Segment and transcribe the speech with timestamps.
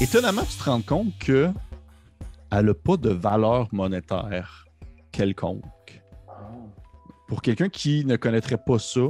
[0.00, 1.50] étonnamment, tu te rends compte que
[2.50, 4.66] elle n'a pas de valeur monétaire
[5.12, 6.02] quelconque.
[7.26, 9.00] Pour quelqu'un qui ne connaîtrait pas ça,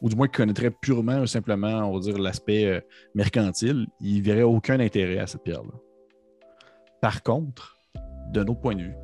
[0.00, 2.80] ou du moins qui connaîtrait purement simplement, on va dire, l'aspect euh,
[3.14, 5.74] mercantile, il ne verrait aucun intérêt à cette pierre-là.
[7.00, 7.78] Par contre,
[8.32, 8.96] d'un autre point de vue,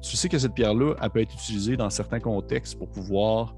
[0.00, 3.56] tu sais que cette pierre-là, elle peut être utilisée dans certains contextes pour pouvoir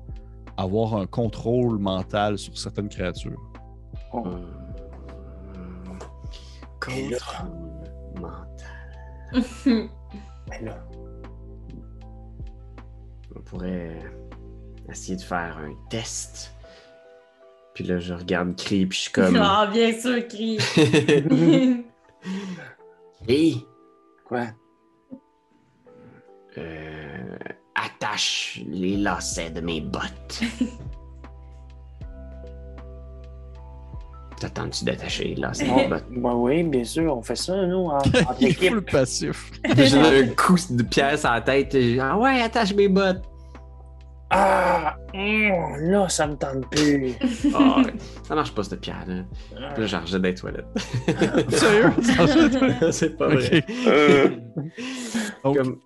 [0.56, 3.47] avoir un contrôle mental sur certaines créatures.
[4.12, 4.24] Oh.
[6.80, 7.18] Contrôle
[8.20, 9.88] mental.
[10.62, 10.78] Là,
[13.36, 14.00] On pourrait
[14.88, 16.54] essayer de faire un test.
[17.74, 19.36] Puis là, je regarde Cree, puis je suis comme.
[19.36, 20.56] Ah, bien sûr, crie.
[23.22, 23.66] Cree,
[24.24, 24.46] quoi?
[26.58, 27.36] euh,
[27.74, 30.40] attache les lacets de mes bottes.
[34.40, 36.04] T'attends-tu d'attacher mes bottes?
[36.10, 37.98] Bah oui, bien sûr, on fait ça, nous, en,
[38.40, 38.70] est équipe.
[38.70, 39.50] full passif.
[39.76, 41.74] J'ai un coup de pièce à la tête.
[41.74, 43.22] et- Ah ouais, attache mes bottes.
[44.30, 44.94] Ah!
[45.14, 47.14] hum, là, ça me tente plus.
[47.54, 47.76] Ah,
[48.24, 49.04] ça marche pas, cette pierre.
[49.06, 50.66] Là, Puis là j'en rejette des toilettes.
[51.48, 51.92] Sérieux?
[52.92, 53.64] C'est pas vrai.
[53.86, 54.28] Euh,
[55.44, 55.78] Donc, Comme,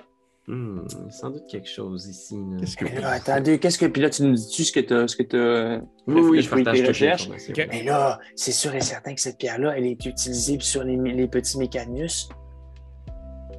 [0.49, 2.37] hmm, il y a sans doute quelque chose ici.
[2.61, 3.87] qu'est-ce que- mais là, attendez, qu'est-ce que.
[3.87, 5.07] Puis là, tu nous dis-tu ce que t'as.
[5.09, 5.79] Ce que t'as.
[6.07, 7.29] Oui, oui, je partage tes recherches?
[7.71, 11.29] Mais là, c'est sûr et certain que cette pierre-là, elle est utilisée sur les, les
[11.29, 12.29] petits mécanus.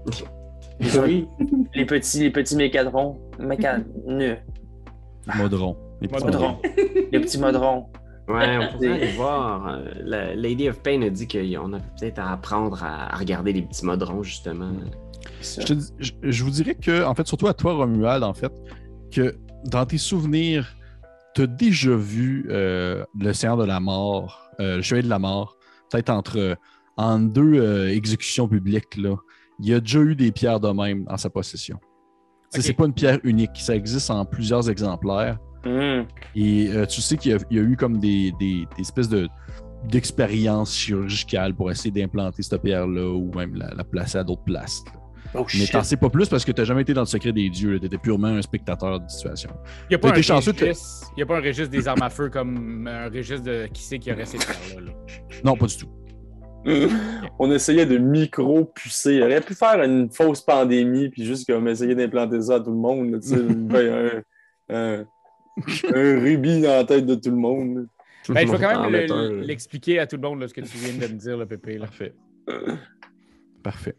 [1.01, 1.27] Oui.
[1.75, 3.19] Les petits, les petits mécadrons.
[3.39, 3.85] Mécanus.
[5.35, 5.77] Modron.
[6.01, 6.39] Les petits Modron.
[6.49, 6.61] Modrons.
[7.11, 7.85] les petits modrons.
[8.27, 9.67] Ouais, on pourrait aller voir.
[9.67, 13.53] euh, La Lady of Pain a dit qu'on a peut-être à apprendre à, à regarder
[13.53, 14.71] les petits modrons, justement.
[15.43, 18.51] Je, te je- je vous dirais que, en fait, surtout à toi, Romuald, en fait,
[19.11, 20.75] que dans tes souvenirs,
[21.35, 25.19] tu as déjà vu euh, le Seigneur de la Mort, euh, le Chevalier de la
[25.19, 25.57] Mort,
[25.91, 26.55] peut-être entre
[26.97, 28.97] en deux euh, exécutions publiques.
[28.97, 29.15] Là.
[29.59, 31.77] Il y a déjà eu des pierres de même en sa possession.
[31.79, 31.85] Tu
[32.51, 32.63] sais, Ok.
[32.65, 35.37] C'est pas une pierre unique, ça existe en plusieurs exemplaires.
[35.65, 36.05] Hum.
[36.35, 39.09] Et tu sais qu'il y, a- il y a eu comme des, des- des espèces
[39.09, 39.27] de
[39.87, 44.81] d'expériences chirurgicales pour essayer d'implanter cette pierre-là ou même la, la placer à d'autres places.
[44.85, 44.99] là.
[45.35, 47.49] Oh Mais t'en sais pas plus parce que t'as jamais été dans le secret des
[47.49, 47.79] dieux.
[47.79, 49.49] Tu étais purement un spectateur de situation.
[49.89, 52.01] Il n'y a, pas un chanceux, registre- il y a pas un registre des armes
[52.03, 54.81] à feu comme un registre de qui c'est qui aurait ces pierres-là.
[54.81, 54.91] là?
[55.43, 55.89] Non, pas du tout.
[57.39, 59.15] On essayait de micro-pucer.
[59.15, 62.71] Il aurait pu faire une fausse pandémie, puis juste comme essayer d'implanter ça à tout
[62.71, 63.11] le monde.
[63.11, 64.23] là, tu sais, ben,
[64.69, 65.05] un, un-
[65.93, 67.87] un rubis dans la tête de tout le monde.
[68.29, 69.43] Ben, je vais quand même le- là.
[69.45, 71.77] l'expliquer à tout le monde là, ce que tu viens de me dire, le Pépé.
[71.77, 71.87] Là.
[71.87, 72.13] Parfait.
[73.61, 73.95] Parfait.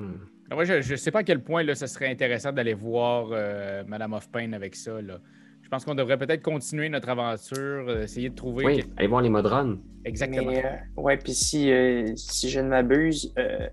[0.00, 0.54] Hmm.
[0.54, 3.84] Moi, je ne sais pas à quel point là, ce serait intéressant d'aller voir euh,
[3.86, 5.00] Madame of Pain avec ça.
[5.00, 5.18] Là.
[5.62, 8.64] Je pense qu'on devrait peut-être continuer notre aventure, euh, essayer de trouver.
[8.64, 9.78] Oui, quel- allez voir les modrons.
[10.04, 10.50] Exactement.
[10.50, 13.68] Mais, euh, ouais, puis si, euh, si je ne m'abuse, euh,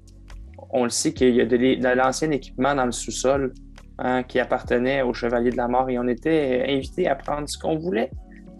[0.69, 3.53] on le sait qu'il y a de, l'ancien équipement dans le sous-sol
[3.97, 7.57] hein, qui appartenait au Chevalier de la Mort et on était invités à prendre ce
[7.57, 8.11] qu'on voulait.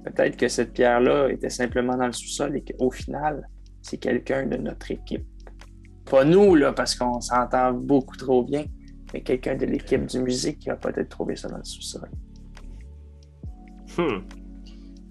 [0.06, 3.48] Peut-être que cette pierre-là était simplement dans le sous-sol et qu'au final,
[3.84, 5.26] c'est quelqu'un de notre équipe.
[6.10, 8.66] Pas nous, là, parce qu'on s'entend beaucoup trop bien,
[9.14, 12.10] mais quelqu'un de l'équipe du musée qui a peut-être trouvé ça dans le sous-sol.
[13.98, 14.20] Hmm.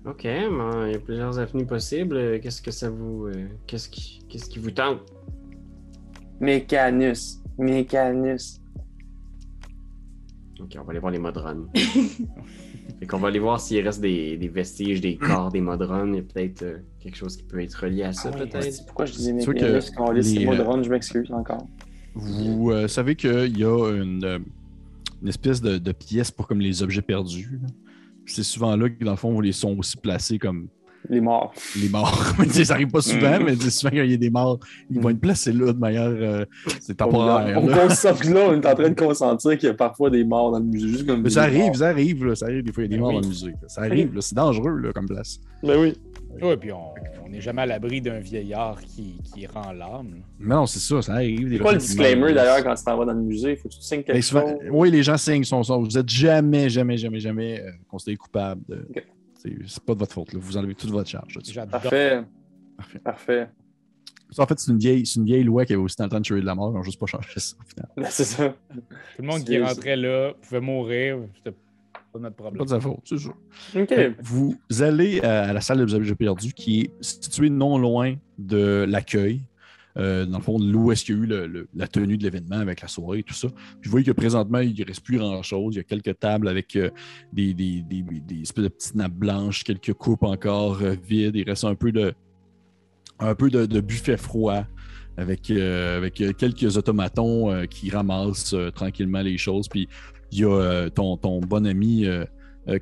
[0.06, 2.40] Ok, ben, il y a plusieurs avenues possibles.
[2.40, 3.26] Qu'est-ce que ça vous.
[3.26, 5.00] euh, qu'est-ce, qui, qu'est-ce qui vous tente?
[6.40, 7.42] Mécanus.
[7.58, 8.60] Mécanus.
[10.60, 11.66] Ok, on va aller voir les modrons.
[13.00, 16.06] fait qu'on va aller voir s'il reste des, des vestiges des corps des modrons.
[16.08, 18.48] Il y a peut-être euh, quelque chose qui peut être relié à ça, Ah oui,
[18.48, 18.72] peut-être.
[18.72, 20.90] c'est Pourquoi je disais C'est sûr Mécanus que quand on lit les, euh, Ron, je
[20.90, 21.66] m'excuse encore.
[22.14, 24.40] Vous euh, savez qu'il y a une,
[25.22, 27.60] une espèce de, de pièce pour comme les objets perdus.
[28.24, 30.68] C'est souvent là que, dans le fond, ils sont aussi placés comme
[31.08, 31.52] Les morts.
[31.80, 32.32] les morts.
[32.38, 34.58] Mais, ça arrive pas souvent, mais tu sais, souvent quand il y a des morts,
[34.90, 36.44] ils vont être placés là de manière euh,
[36.80, 37.58] c'est temporaire.
[37.62, 40.52] On concentre là, on est en train de consentir qu'il y a parfois des morts
[40.52, 40.88] dans le musée.
[40.88, 41.76] Juste comme Mais des ça arrive, morts.
[41.76, 42.62] ça arrive, là, ça arrive.
[42.64, 43.16] Des fois, il y a des Ben morts oui.
[43.16, 43.50] dans le musée.
[43.50, 43.68] là.
[43.68, 45.38] Ça arrive, là, c'est dangereux là, comme place.
[45.62, 45.94] Ben oui.
[46.42, 50.16] Oui, puis on n'est jamais à l'abri d'un vieillard qui, qui rend l'âme.
[50.38, 51.48] Mais non, c'est ça, ça arrive.
[51.48, 53.56] des C'est quoi le disclaimer d'ailleurs quand tu t'en vas dans le musée?
[53.56, 54.58] Faut que tu signes quelque Ben, souvent- chose?
[54.70, 55.80] oui, les gens signent son son.
[55.82, 58.60] Vous êtes jamais, jamais, jamais, jamais euh, considéré coupable.
[58.68, 58.86] De...
[59.66, 60.32] C'est pas de votre faute.
[60.32, 60.38] là.
[60.42, 61.38] Vous enlevez toute votre charge.
[61.70, 62.22] Parfait.
[62.76, 62.98] Parfait.
[62.98, 63.48] Parfait.
[64.30, 66.10] Ça, en fait, c'est une vieille, c'est une vieille loi qui avait aussi dans le
[66.10, 66.70] temps de tuer de la mort.
[66.72, 67.56] Ils n'ont juste pas changé ça,
[68.10, 68.48] c'est ça.
[68.48, 68.82] Tout
[69.20, 71.18] le monde C'est- qui rentrait là pouvait mourir.
[71.36, 71.56] C'était
[72.12, 72.64] pas notre Pas problème.
[72.64, 73.36] de sa faute, c'est sûr.
[73.72, 78.84] Que Vous allez à la salle des objets perdus qui est située non loin de
[78.88, 79.42] l'accueil.
[79.96, 82.22] Euh, dans le fond, où est-ce qu'il y a eu le- le- la tenue de
[82.22, 83.48] l'événement avec la soirée et tout ça.
[83.48, 85.74] Puis vous voyez que présentement, il ne reste plus grand-chose.
[85.74, 86.90] Il y a quelques tables avec euh,
[87.32, 91.36] des, des, des- des espèces de petites nappes blanches, quelques coupes encore euh, vides.
[91.36, 92.12] Il reste un peu de,
[93.20, 94.64] un peu de, de buffet froid
[95.16, 99.66] avec, avec quelques automatons qui ramassent tranquillement les choses.
[99.66, 99.88] Puis
[100.30, 102.04] il y a ton, ton bon ami,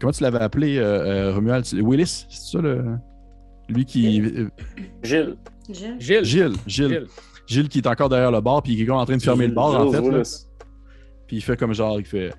[0.00, 0.80] comment tu l'avais appelé,
[1.32, 1.64] Romuald?
[1.74, 2.84] Willis, c'est ça le.
[3.68, 4.20] Lui qui.
[5.04, 5.36] Gilles.
[5.68, 5.96] Gilles?
[5.98, 6.24] Gilles.
[6.24, 7.06] Gilles, Gilles,
[7.46, 7.68] Gilles.
[7.68, 9.54] Qui est encore derrière le bar, puis qui est comme en train de fermer le
[9.54, 10.00] bar, en fait.
[10.00, 10.22] là.
[11.26, 12.32] Puis il fait comme genre, il fait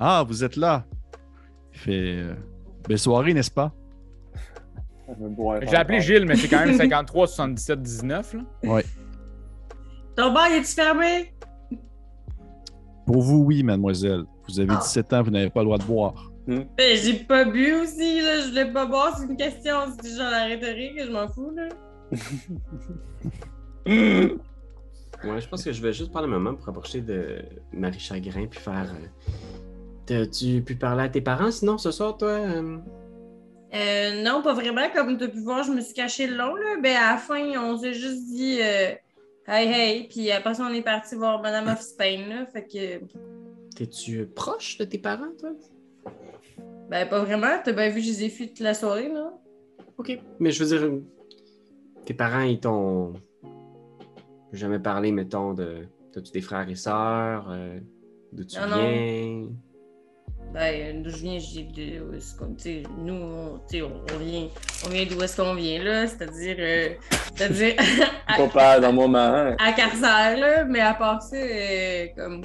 [0.00, 0.84] Ah, vous êtes là.
[1.72, 2.24] Il fait
[2.88, 3.72] Belle soirée, n'est-ce pas
[5.60, 6.00] l'ai appelé.
[6.00, 8.34] Gilles, mais c'est quand même 53, 77, 19.
[8.34, 8.80] Là.
[10.16, 11.34] Ton bar, il est-tu fermé?
[13.06, 14.24] Pour vous, oui, mademoiselle.
[14.48, 14.80] Vous avez Ah.
[14.82, 16.30] 17 ans, vous n'avez pas le droit de boire.
[16.46, 18.40] Ben, j'ai pas bu aussi, là.
[18.40, 19.74] Je voulais pas boire, c'est une question.
[20.02, 21.68] C'est genre la rhétorique, je m'en fous, là.
[23.86, 27.38] Ouais, je pense que je vais juste prendre un moment pour approcher de
[27.72, 28.92] Marie Chagrin puis faire.
[28.94, 29.06] euh,
[30.06, 32.28] T'as-tu pu parler à tes parents sinon ce soir, toi?
[32.28, 32.78] euh?
[33.74, 34.82] Euh, non, pas vraiment.
[34.94, 36.76] Comme tu as pu voir, je me suis caché le long, là.
[36.82, 38.98] Ben, à la fin, on s'est juste dit hey,
[39.48, 40.08] hey.
[40.08, 42.46] Puis après ça, on est parti voir Madame of Spain, là.
[42.46, 43.04] Fait que,
[43.76, 45.50] T'es-tu proche de tes parents, toi?
[46.90, 47.48] ben, pas vraiment.
[47.64, 49.32] T'as bien vu, je les ai toute la soirée, là.
[49.96, 50.18] Ok.
[50.38, 50.90] Mais je veux dire,
[52.04, 53.14] tes parents, ils t'ont
[54.52, 55.86] jamais parlé, mettons, de.
[56.12, 57.48] T'as-tu des frères et sœurs?
[57.50, 57.80] euh,
[58.32, 58.76] D'où tu Non, non.
[58.76, 59.48] viens?
[60.52, 62.00] Ben, d'où je viens, je dis de.
[62.04, 64.46] où est-ce qu'on- tu sais, nous, on, tu sais, on on vient,
[64.86, 66.06] on vient d'où est-ce qu'on vient, là.
[66.06, 66.56] C'est-à-dire.
[66.58, 66.88] euh,
[67.34, 67.74] c'est-à-dire.
[68.28, 69.56] à, Papa, dans mon moment.
[69.58, 70.64] à Carcère, là.
[70.64, 72.42] Mais à part ça, euh, comme.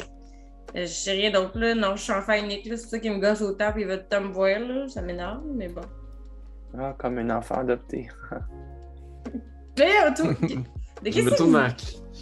[0.76, 1.76] euh, Je sais rien d'autre, là.
[1.76, 2.76] Non, je suis enfant unique, là.
[2.78, 4.88] C'est pour ça qu'il me gosse autant, puis il veut tout me voir, là.
[4.88, 5.82] Ça m'énerve, mais bon.
[6.78, 8.08] Ah, comme un enfant adopté.
[9.78, 10.24] Mais, tout.
[10.24, 10.58] De
[11.06, 11.58] Je qu'est-ce que vous,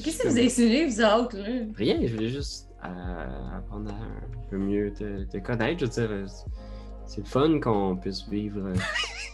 [0.04, 1.66] qu'est-ce que vous insinuez, vous autres, là?
[1.76, 5.80] Rien, je voulais juste euh, apprendre à un peu mieux te, te connaître.
[5.80, 6.28] Je veux dire,
[7.06, 8.74] c'est le fun qu'on puisse vivre euh,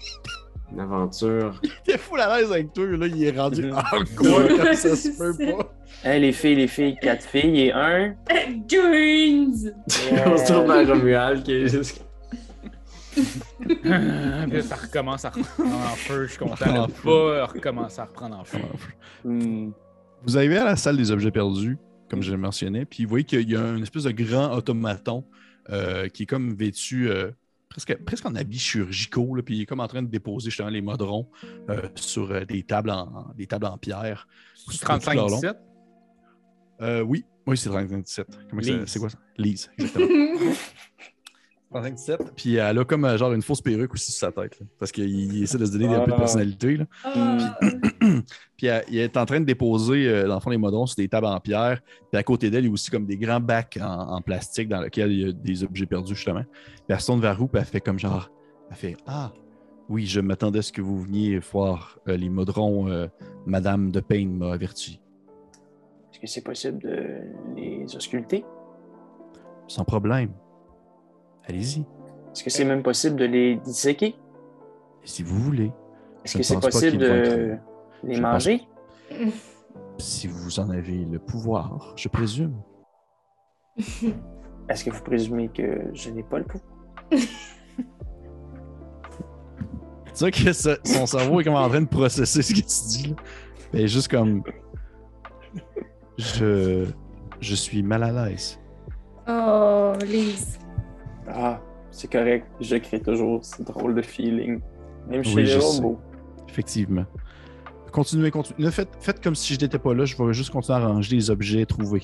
[0.71, 1.59] une aventure.
[1.87, 3.81] Il est fou à l'aise avec toi, là, il est rendu en
[4.15, 5.73] quoi comme ça se C'est peut pas.
[6.05, 8.15] Hein, les filles, les filles, quatre filles et un.
[8.67, 9.73] Twins!
[10.25, 12.03] On se tourne vers Romuald qui est juste.
[13.83, 16.23] Là, ça recommence à reprendre en feu.
[16.25, 18.59] Je suis content En de pas recommencer à reprendre en feu.
[19.23, 19.71] Hmm.
[20.23, 21.77] Vous arrivez à la salle des objets perdus,
[22.09, 25.25] comme je le mentionnais, puis vous voyez qu'il y a une espèce de grand automaton
[25.69, 27.31] euh, qui est comme vêtu euh,
[27.69, 30.69] presque, presque en habits chirurgicaux, là, puis il est comme en train de déposer justement
[30.69, 31.27] les modrons
[31.69, 34.27] euh, sur euh, des, tables en, des tables en pierre.
[34.69, 35.39] C'est Tout leur long.
[35.41, 35.55] 35-17.
[36.81, 38.27] Euh, oui, oui, c'est 3517.
[38.49, 38.83] Comment ça- Lise.
[38.85, 39.17] c'est quoi ça?
[39.37, 40.07] Lise, exactement.
[41.73, 42.33] 3517.
[42.35, 44.91] Puis elle a comme euh, genre une fausse perruque aussi sur sa tête, là, parce
[44.91, 46.19] qu'il il essaie de se donner un peu de Ah.
[46.19, 46.77] personnalité.
[46.77, 46.85] Là.
[47.03, 47.59] Ah,
[48.57, 50.95] Puis elle, il est en train de déposer, euh, dans le fond, les modrons sur
[50.97, 51.81] des tables en pierre.
[52.11, 54.69] Puis à côté d'elle, il y a aussi comme des grands bacs en, en plastique
[54.69, 56.43] dans lesquels il y a des objets perdus, justement.
[56.43, 58.29] Puis elle se tourne vers vous, puis elle fait comme genre,
[58.69, 59.31] elle fait Ah,
[59.89, 63.07] oui, je m'attendais à ce que vous veniez voir euh, les modrons, euh,
[63.45, 64.99] Madame de Payne m'a averti.
[66.11, 67.05] Est-ce que c'est possible de
[67.55, 68.45] les ausculter?
[69.67, 70.31] Sans problème.
[71.47, 71.81] Allez-y,
[72.31, 74.15] Est-ce que c'est même possible de les disséquer?
[75.05, 75.71] si vous voulez.
[76.23, 77.59] Est-ce que c'est possible de être-
[78.03, 78.61] les Je manger?
[79.97, 82.55] Si vous en avez le pouvoir, je présume.
[84.69, 86.71] Est-ce que vous présumez que je n'ai pas le pouvoir?
[87.11, 87.19] Tu
[90.13, 93.07] sais que ça- son cerveau est comme en train de processer ce que tu dis.
[93.09, 93.15] Là.
[93.73, 94.43] Mais juste comme.
[96.17, 96.85] Je.
[97.41, 98.57] Je suis mal à l'aise.
[99.27, 100.59] Oh, Lise.
[101.27, 101.59] Ah,
[101.91, 102.45] c'est correct.
[102.59, 104.59] Je crée toujours ce drôle de feeling.
[105.09, 105.99] Même chez Oui, les robots.
[106.49, 107.05] Effectivement.
[107.91, 108.65] Continuez, continuez.
[108.65, 110.05] Ne Faites, faites comme si je n'étais pas là.
[110.05, 112.03] Je vais juste continuer à ranger les objets trouvés.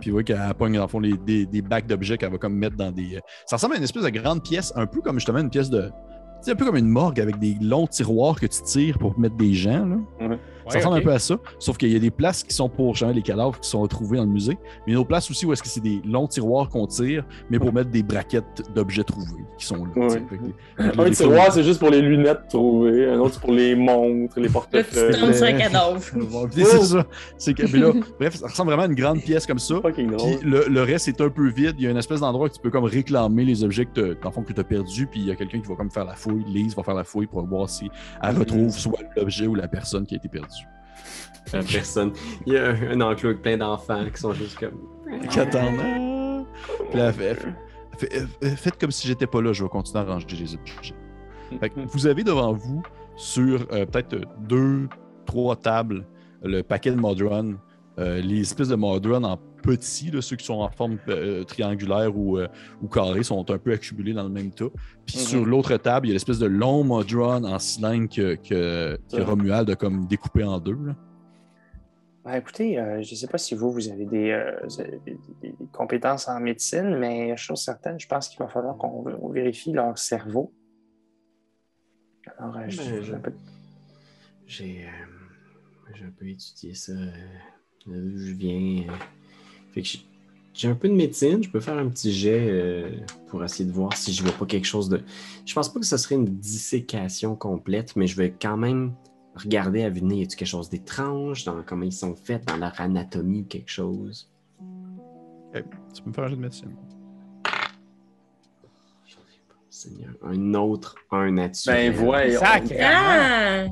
[0.00, 2.36] Puis vous voyez qu'elle pogne dans le fond les- des, des bacs d'objets qu'elle va
[2.38, 3.16] comme mettre dans des.
[3.16, 5.70] euh, Ça ressemble à une espèce de grande pièce, un peu comme justement une pièce
[5.70, 5.82] de.
[5.82, 5.90] Tu
[6.42, 9.36] sais, un peu comme une morgue avec des longs tiroirs que tu tires pour mettre
[9.36, 9.86] des gens.
[9.86, 9.96] Là.
[10.70, 12.94] Ça ressemble un peu à ça, sauf qu'il y a des places qui sont pour
[12.94, 15.08] jamais les cadavres qui sont retrouvés dans le musée, mais il y a une autre
[15.08, 18.02] place aussi où est-ce que c'est des longs tiroirs qu'on tire, mais pour mettre des
[18.02, 19.26] braquettes d'objets trouvés
[19.58, 19.90] qui sont là.
[19.96, 20.06] Ouais.
[20.08, 20.22] tu sais.
[20.28, 20.36] Fait
[20.92, 23.08] que- Un les- tiroir, c'est juste pour les lunettes trouvées.
[23.10, 25.18] Un autre, c'est pour les montres, les portefeuilles.
[25.20, 26.00] tombes sur un cadavre.
[26.30, 27.06] Bon, c'est ça.
[27.36, 29.76] C'est que, puis là, bref, ça ressemble vraiment à une grande pièce comme ça.
[30.18, 31.74] Puis le, le reste est un peu vide.
[31.78, 34.00] Il y a une espèce d'endroit que tu peux comme réclamer les objets que tu
[34.22, 35.06] dans le fond, que as perdus.
[35.06, 36.44] Puis il y a quelqu'un qui va comme faire la fouille.
[36.48, 37.90] Lise va faire la fouille pour voir si
[38.22, 40.57] elle retrouve soit l'objet ou la personne qui a été perdue.
[41.50, 42.12] Personne.
[42.46, 44.78] Il y a un, enclos plein d'enfants qui sont juste comme.
[45.30, 46.46] Qui attendent.
[48.56, 50.94] Faites comme si j'étais pas là, je vais continuer à ranger les objets.
[51.92, 52.82] Vous avez devant vous,
[53.16, 54.88] sur euh, peut-être deux,
[55.26, 56.06] trois tables,
[56.42, 57.56] le paquet de Modron,
[57.98, 62.16] euh, les espèces de Modron en petits, là, ceux qui sont en forme euh, triangulaire
[62.16, 62.48] ou, euh,
[62.82, 64.70] ou carré, sont un peu accumulés dans le même tas.
[65.06, 65.24] Puis Mhm.
[65.24, 69.16] sur l'autre table, il y a l'espèce de long Modron en cylindre que, que, que
[69.16, 69.24] Ça.
[69.24, 70.76] Romuald a comme découpé en deux.
[70.84, 70.96] là.
[72.24, 75.00] Ben, écoutez, euh, je ne sais pas si vous, vous avez des, euh, vous avez
[75.42, 79.72] des- compétences en médecine, mais chose certaine, je pense qu'il va falloir qu'on on vérifie
[79.72, 80.52] leur cerveau.
[82.38, 83.32] Alors, euh, je- Ben,
[84.46, 86.92] J'ai euh, un peu étudié ça.
[86.92, 87.06] euh,
[87.86, 88.86] d'où je viens.
[89.78, 89.82] Euh.
[89.82, 89.88] Fait que
[90.54, 91.42] j'ai- un peu de médecine.
[91.42, 92.90] Je peux faire un petit jet euh,
[93.28, 95.00] pour essayer de voir si je vois pas quelque chose de.
[95.46, 98.92] Je pense pas que ce serait une dissécation complète, mais je vais quand même
[99.34, 100.16] regarder à nez.
[100.16, 104.30] Y a-t-il quelque chose d'étrange dans comment ils sont faits, dans leur anatomie, quelque chose?
[105.94, 106.74] Tu peux me faire un jeu de médecine.
[109.70, 110.10] Seigneur.
[110.24, 111.92] Un autre, un naturel.
[111.92, 112.40] Ben, voyons.
[112.40, 112.82] Sacrément!
[112.82, 113.66] Ah!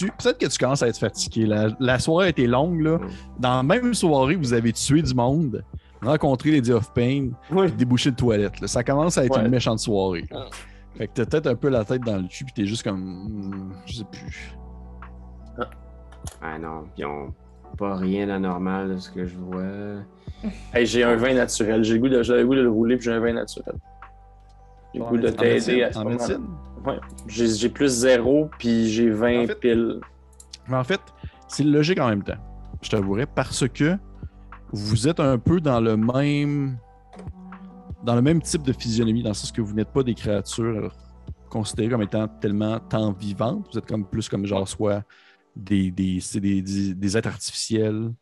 [0.00, 1.46] Peut-être que tu commences à être fatigué.
[1.46, 2.80] La, la soirée a été longue.
[2.80, 2.98] Là.
[3.38, 5.64] Dans la même soirée, vous avez tué du monde,
[6.02, 7.70] rencontré Lady of Pain, Oui.
[7.72, 8.60] débouché de toilette.
[8.60, 8.66] là.
[8.66, 9.44] Ça commence à être Ouais.
[9.44, 10.24] une méchante soirée.
[10.32, 10.46] Ah.
[10.96, 13.00] Fait que t'as peut-être un peu la tête dans le cul, puis t'es juste comme.
[13.00, 14.54] hmm, je sais plus.
[16.40, 17.32] Ah non, ils ont
[17.76, 19.62] pas rien d'anormal de ce que je vois.
[20.72, 21.82] Hey, j'ai un vin naturel.
[21.84, 23.74] J'ai le goût de, j'ai le goût de le rouler, puis j'ai un vin naturel.
[24.94, 26.26] J'ai le En goût de t'aider à ce En moment-là.
[26.28, 26.46] médecine?
[26.86, 26.98] Ouais.
[27.26, 30.00] J'ai plus zéro, puis j'ai 20 En fait- piles.
[30.68, 31.00] Mais en fait,
[31.48, 32.38] c'est logique en même temps.
[32.80, 33.96] Je t'avouerais, parce que
[34.72, 36.78] vous êtes un peu dans le même.
[38.04, 40.94] dans le même type de physionomie, dans le sens que vous n'êtes pas des créatures
[41.48, 43.66] considérées comme étant tellement tant vivantes.
[43.72, 45.02] Vous êtes comme plus comme genre soit
[45.56, 48.12] des, des, c'est des, des- des êtres artificiels,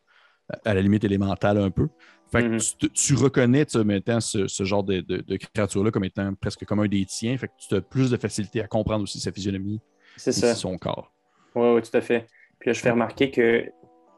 [0.63, 1.89] à la limite élémentale un peu.
[2.33, 2.47] Fait que
[2.85, 2.89] Mhm.
[2.93, 6.79] tu, reconnais tu étant ce, ce genre de, de, de créature-là comme étant presque comme
[6.79, 7.37] un des tiens.
[7.37, 9.79] Fait que tu as plus de facilité à comprendre aussi sa physionomie
[10.25, 10.55] et ça.
[10.55, 11.11] son corps.
[11.55, 12.25] Oui, oui, tout à fait.
[12.59, 13.65] Puis là, je fais remarquer que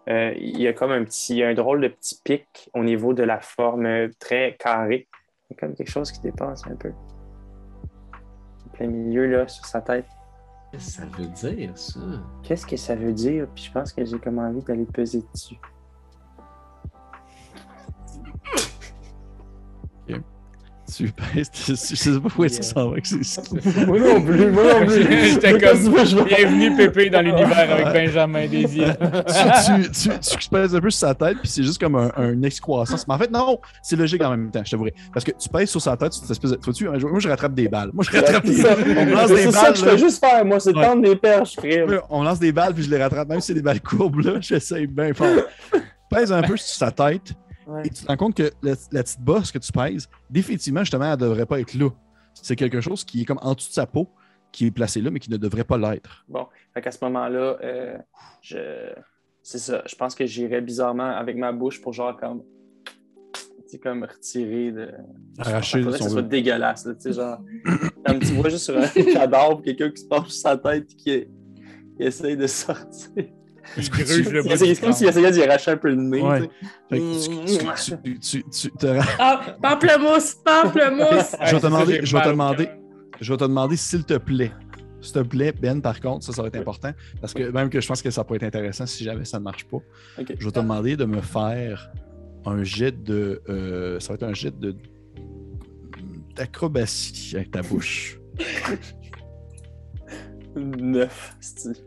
[0.07, 2.69] euh, il y a comme un petit, il y a un drôle de petit pic
[2.73, 5.07] au niveau de la forme euh, très carrée.
[5.49, 6.91] Il y a comme quelque chose qui dépasse un peu.
[8.65, 10.05] En plein milieu, là, sur sa tête.
[10.71, 11.99] Qu'est-ce que ça veut dire, ça?
[12.43, 13.47] Qu'est-ce que ça veut dire?
[13.55, 15.55] Puis je pense que j'ai comme envie d'aller peser dessus.
[20.93, 23.17] Tu pèses, je sais pas où est-ce que ça s'en va avec ces-
[23.87, 25.03] moi non plus, moi non plus.
[25.31, 28.95] J'étais comme vais- bienvenue Pépé dans l'univers avec Benjamin Désir.
[28.99, 32.11] tu, tu, tu, tu pèses un peu sur sa tête, puis c'est juste comme un,
[32.17, 33.07] un excroissance.
[33.07, 34.93] Mais en fait, non, c'est logique en même temps, je t'avouerais.
[35.11, 36.59] Parce que tu pèses sur sa tête, tu espèce de.
[36.63, 37.89] Vois-tu, moi, je rattrape des balles.
[37.91, 38.77] Moi, je rattrape des balles.
[38.97, 41.55] On lance des c'est ça que je fais juste faire, moi, c'est tendre des perches,
[41.55, 41.99] crime.
[42.11, 44.33] On lance des balles, puis je les rattrape, même si c'est des balles courbes, là.
[44.39, 45.27] J'essaye bien fort.
[46.11, 47.33] Pèse un peu sur sa tête,
[47.67, 47.81] Ouais.
[47.85, 51.11] et tu te rends compte que la, la petite bosse que tu pèses, définitivement, justement,
[51.11, 51.89] elle devrait pas être là.
[52.33, 54.07] C'est quelque chose qui est comme en dessous de sa peau,
[54.51, 56.23] qui est placé là, mais qui ne devrait pas l'être.
[56.27, 57.97] Bon, fait qu'à ce moment-là, euh,
[58.41, 58.93] je...
[59.41, 59.83] c'est ça.
[59.85, 62.43] Je pense que j'irais bizarrement avec ma bouche pour genre comme.
[63.33, 64.91] Tu sais, comme retirer de.
[65.39, 67.39] Arracher, Faudrait si que on ça dégueulasse, là, tu sais, genre.
[68.05, 70.95] Comme tu vois juste sur un cadavre, quelqu'un qui se penche sur sa tête et
[70.95, 71.27] qui,
[71.97, 73.25] qui essaye de sortir.
[73.77, 76.21] Il gruge le bas C'est comme s'il essayait d'y arracher un peu le nez.
[76.21, 76.49] Ouais.
[76.91, 81.35] tu que tu, tu, tu, tu- tu te Ah, pamplemousse, pamplemousse!
[81.45, 82.69] Je vais te demander- je vais te demander-.
[83.21, 84.51] Je vais te demander, s'il te plaît,
[85.01, 86.91] s'il te plaît, Ben, par contre, ça, ça va être important,
[87.21, 89.43] parce que même que je pense que ça pourrait être intéressant si jamais ça ne
[89.43, 89.77] marche pas.
[90.19, 90.35] Ok.
[90.37, 91.89] Je vais te demander de me faire
[92.45, 93.41] un jet de.
[93.49, 94.75] euh, ça va être un jet de.
[96.35, 98.19] d'acrobatie avec ta bouche.
[100.55, 101.81] Neuf, c'est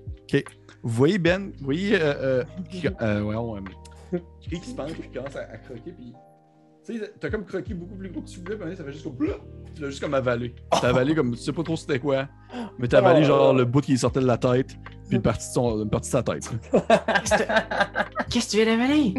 [0.82, 1.94] Vous voyez Ben, vous voyez.
[2.00, 5.56] Euh, euh, qui, euh, ouais, on, euh, qui se penche puis qui commence à, à
[5.58, 6.12] croquer, puis.
[6.86, 9.04] Tu sais, t'as comme croqué beaucoup plus gros que tu voulais, puis ça fait juste
[9.04, 9.16] comme.
[9.74, 10.54] Tu l'as juste comme avalé.
[10.70, 11.32] T'as avalé comme.
[11.32, 12.28] Tu sais pas trop c'était quoi,
[12.78, 14.68] mais t'as avalé genre le bout qui sortait de la tête,
[15.06, 16.50] puis une partie de, son, une partie de sa tête.
[18.30, 19.14] Qu'est-ce que tu viens d'avaler?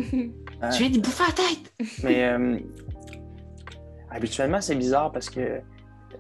[0.62, 0.70] Ah.
[0.70, 1.94] Tu viens de bouffer la tête!
[2.04, 2.58] Mais euh,
[4.10, 5.62] habituellement, c'est bizarre parce que.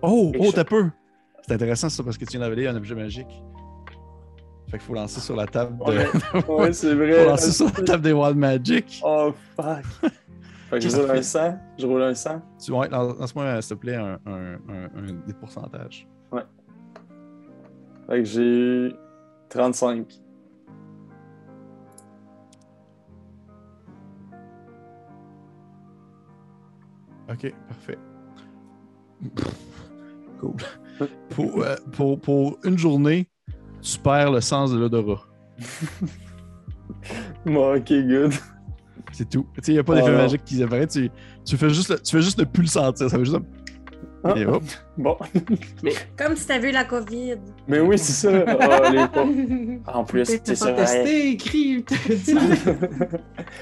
[0.01, 0.89] Oh, oh, chose- t'as peu.
[1.48, 3.41] C'est intéressant ça parce que tu viens d'avaler un objet magique.
[4.70, 5.84] Fait qu'il faut lancer sur la table de.
[5.84, 6.06] Ouais.
[6.48, 7.26] Ouais, c'est faut vrai.
[7.26, 9.02] lancer sur la table des Wild Magic.
[9.04, 9.84] Oh fuck!
[10.70, 11.58] Fait que je roule un 100.
[11.80, 12.42] Je roule un 100.
[12.64, 16.08] Tu ouais, lance- lance-moi, s'il te plaît, un, un, un, un des pourcentages.
[18.08, 18.94] Fait que j'ai
[19.50, 20.20] 35.
[27.30, 27.98] Ok, parfait.
[30.40, 30.56] Cool.
[31.32, 33.28] Pour, euh, pour, pour une journée,
[33.82, 35.22] tu perds le sens de l'odorat.
[37.46, 38.34] Bon, ok, good.
[39.12, 39.46] C'est tout.
[39.56, 40.88] Tu sais, il n'y a pas d'effet Oh magique qui apparaît.
[40.88, 41.10] Tu,
[41.46, 43.10] tu, fais juste le, tu fais juste ne plus le sentir.
[43.10, 43.38] Ça fait juste.
[44.24, 44.64] comme- Et hop.
[44.98, 45.16] Bon.
[46.18, 47.36] Comme si t'avais eu la COVID.
[47.68, 48.44] Mais oui, c'est ça.
[48.60, 49.34] Ah, les pauvres.
[49.94, 50.74] En plus, c'est ça.
[50.74, 51.86] testé, écrit.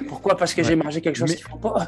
[0.07, 0.35] Pourquoi?
[0.35, 1.87] Parce que j'ai mangé quelque chose Mais- qu'ils font pas.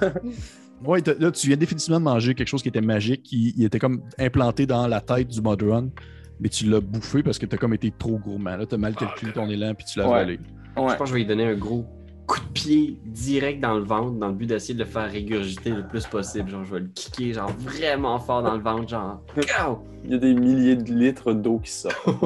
[0.85, 3.65] Ouais, t'as- là, tu viens définitivement de manger quelque chose qui était magique, qui il
[3.65, 5.91] était comme implanté dans la tête du Modron,
[6.39, 8.55] mais tu l'as bouffé parce que t'as comme été trop gourmand.
[8.57, 10.15] Là, t'as mal calculé ton élan, puis tu l'as Ouais.
[10.15, 10.39] avalé.
[10.77, 10.89] Ouais.
[10.91, 11.85] Je pense que je vais lui donner un gros
[12.27, 15.71] coup de pied direct dans le ventre dans le but d'essayer de le faire régurgiter
[15.71, 16.49] le plus possible.
[16.51, 19.21] Genre, je vais le kicker genre vraiment fort dans le ventre, genre.
[20.05, 21.95] Il y a des milliers de litres d'eau qui sortent.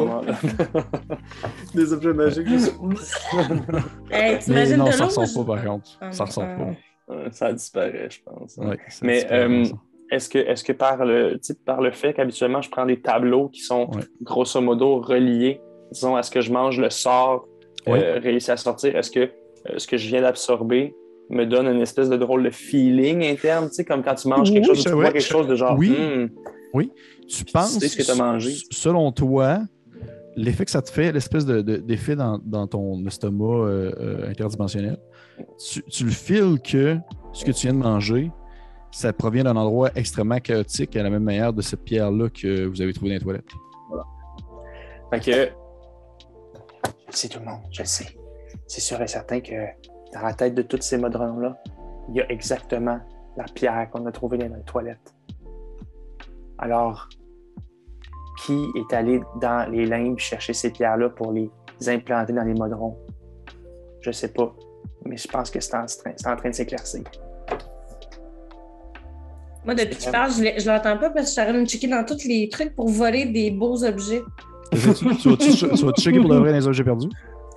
[1.74, 2.48] des objets magiques.
[2.48, 2.75] juste-
[4.12, 5.89] Hey, Mais non, de ça ressort pas par contre.
[6.01, 6.58] Ah, Ça ressort ah.
[7.08, 7.32] pas.
[7.32, 8.58] Ça disparaît, je pense.
[8.58, 9.65] Ouais, ça Mais, euh.
[10.13, 13.50] Est-ce que, est que par, le, tu par le fait qu'habituellement, je prends des tableaux
[13.50, 14.03] qui sont Ouais.
[14.22, 15.60] grosso modo reliés,
[15.91, 17.48] disons, à ce que je mange, le sort
[17.88, 19.29] euh, réussit à sortir, est-ce que euh,
[19.77, 20.93] ce que je viens d'absorber
[21.29, 24.51] me donne une espèce de drôle de feeling interne, tu sais, comme quand tu manges
[24.53, 25.89] quelque Oui, chose, tu vois quelque chose de genre, Oui.
[25.89, 26.27] Hmm,
[27.27, 28.51] Tu penses, sais ce que t'as mangé?
[28.51, 29.60] s- selon toi,
[30.36, 34.29] l'effet que ça te fait, l'espèce de- de- d'effet dans, dans ton estomac euh, euh,
[34.29, 34.98] interdimensionnel,
[35.72, 36.98] tu, tu le files que
[37.32, 38.32] ce que tu viens de manger,
[38.94, 42.80] ça provient d'un endroit extrêmement chaotique, à la même manière de cette pierre-là que vous
[42.80, 43.52] avez trouvée dans les toilettes.
[45.12, 45.52] Fait que,
[47.10, 48.16] sais tout le monde, je le sais.
[48.68, 49.54] C'est sûr et certain que
[50.14, 51.58] dans la tête de tous ces modrons-là,
[52.10, 53.00] il y a exactement
[53.36, 55.16] la pierre qu'on a trouvée dans les toilettes.
[56.60, 57.10] Alors,
[58.46, 61.50] qui est allé dans les limbes chercher ces pierres-là pour les
[61.88, 62.98] implanter dans les modrons?
[64.02, 64.56] Je sais pas,
[65.04, 67.04] mais je pense que c'est en, c'est en train de s'éclaircir.
[69.65, 71.60] Moi, depuis que tu parles, je l'entends pas parce que je suis en train de
[71.60, 74.24] me checker dans tous les trucs pour voler des beaux objets.
[74.72, 77.08] tu tu vas-tu tu vas-tu checker pour de vrai les objets perdus?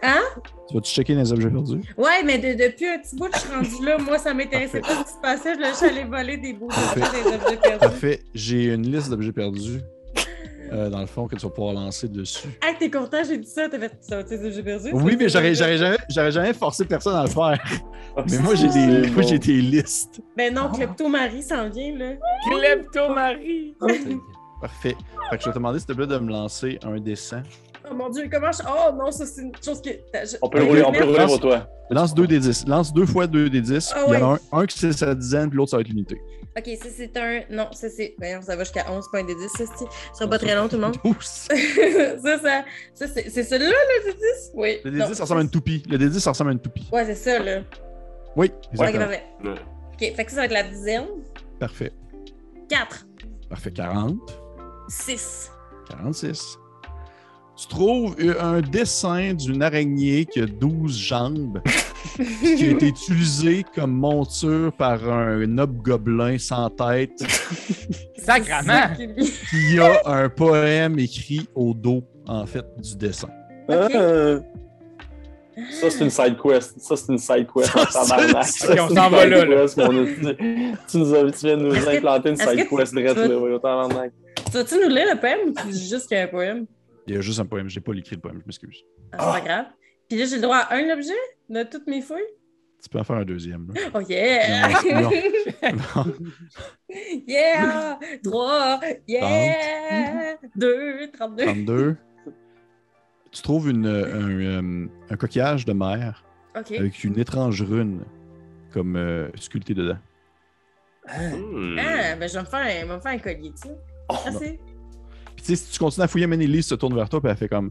[0.02, 0.20] Hein?
[0.68, 1.80] Tu vas-tu checker les objets perdus?
[1.96, 3.98] Ouais, mais de- depuis un petit bout, je suis rendue là.
[3.98, 5.54] Moi, ça m'intéressait pas ce qui se passait.
[5.54, 7.78] Je suis allée voler des beaux objets, des objets perdus.
[7.80, 8.20] Parfait.
[8.34, 9.80] J'ai une liste d'objets perdus,
[10.72, 12.48] euh, dans le fond, que tu vas pouvoir lancer dessus.
[12.62, 13.68] Ah, t'es content, j'ai dit ça.
[13.68, 14.90] T'as fait ça, tu sais, objets perdus?
[14.92, 17.62] Oui, mais j'aurais j'aurais jamais, j'aurais jamais forcé personne à le faire.
[18.30, 20.20] Mais moi, j'ai des, moi, j'ai des listes.
[20.36, 22.12] Ben non, Klepto-Marie s'en vient, là.
[22.50, 23.74] Kleptomanie!
[24.60, 24.96] Parfait.
[25.30, 27.42] Fait que je vais te demander, s'il te plaît, de me lancer un dessin.
[27.90, 28.62] Oh mon Dieu, comment je.
[28.66, 29.90] Oh non, ça, c'est une chose que.
[29.90, 31.68] je- on peut le Ok, rouler, on peut le rouler pour toi.
[31.90, 32.66] Lance deux des 10.
[32.66, 33.92] Lance deux fois deux des 10.
[33.94, 34.38] Ah Il y en a ouais.
[34.52, 36.20] un, un qui c'est sa dizaine, puis l'autre, ça va être l'unité.
[36.58, 37.40] Ok, ça, c'est un.
[37.50, 38.14] Non, ça, c'est.
[38.18, 39.84] Voyons, ça va jusqu'à 11 points des 10, ça, c'est.
[39.84, 40.96] Ça sera pas très long, tout le monde.
[41.04, 41.14] 12.
[41.20, 42.64] ça, ça.
[42.94, 43.70] Ça, c'est c'est celui-là,
[44.04, 44.50] le D10?
[44.54, 44.78] Oui.
[44.84, 45.82] Le Non, D10, ça ressemble à une toupie.
[45.88, 46.88] Le D10, ça ressemble à une toupie.
[46.92, 47.60] Ouais, c'est ça, là.
[48.34, 49.04] Oui, Ok, exactement.
[49.04, 49.24] parfait.
[49.44, 49.50] Ouais.
[49.92, 51.06] Ok, fait que ça va être la dizaine.
[51.60, 51.92] Parfait.
[52.68, 53.06] 4,
[53.48, 53.70] Parfait.
[53.70, 54.16] 40.
[54.88, 55.50] 6.
[55.88, 56.58] 46.
[57.56, 61.62] Tu trouves un dessin d'une araignée qui a 12 jambes,
[62.16, 67.24] qui a été utilisé comme monture par un hobgoblin sans tête,
[68.18, 68.94] Sacrement!
[69.50, 73.28] qui a un poème écrit au dos, en fait, du dessin.
[73.68, 73.88] Ah.
[75.80, 76.78] Ça, c'est une side quest.
[76.78, 78.46] Ça, c'est une side quest en Ça, tabarnak.
[78.78, 79.64] on s'en va là, là.
[80.86, 83.58] Tu, nous as, tu viens de nous implanter une side que quest tu- là.
[83.62, 84.12] tabarnak.
[84.44, 86.66] Tu vas-tu nous lire le poème ou tu dis juste qu'il y a un poème?
[87.06, 88.84] Il y a juste un poème, j'ai pas écrit le poème, je m'excuse.
[89.12, 89.66] Ah, c'est pas grave.
[90.08, 91.12] Puis là, j'ai le droit à un objet
[91.48, 92.22] de toutes mes fouilles?
[92.82, 93.72] Tu peux en faire un deuxième.
[93.74, 93.80] là.
[93.94, 94.68] Oh yeah!
[94.92, 95.10] Non,
[95.96, 96.14] non.
[97.26, 97.98] yeah!
[98.22, 100.36] 3, yeah!
[100.56, 101.44] 2, 32.
[101.44, 101.96] 32.
[103.32, 108.04] Tu trouves une, un, euh, un coquillage de mer avec une étrange rune
[108.72, 109.98] comme euh, sculptée dedans.
[111.06, 111.78] Hmm.
[111.78, 113.76] Ah, ben je vais me faire un, je vais me faire un collier, tu sais.
[114.10, 114.38] Merci.
[114.38, 114.60] Tu sais,
[115.54, 117.70] si tu continues à fouiller, Ménélis se tourne vers toi et elle fait comme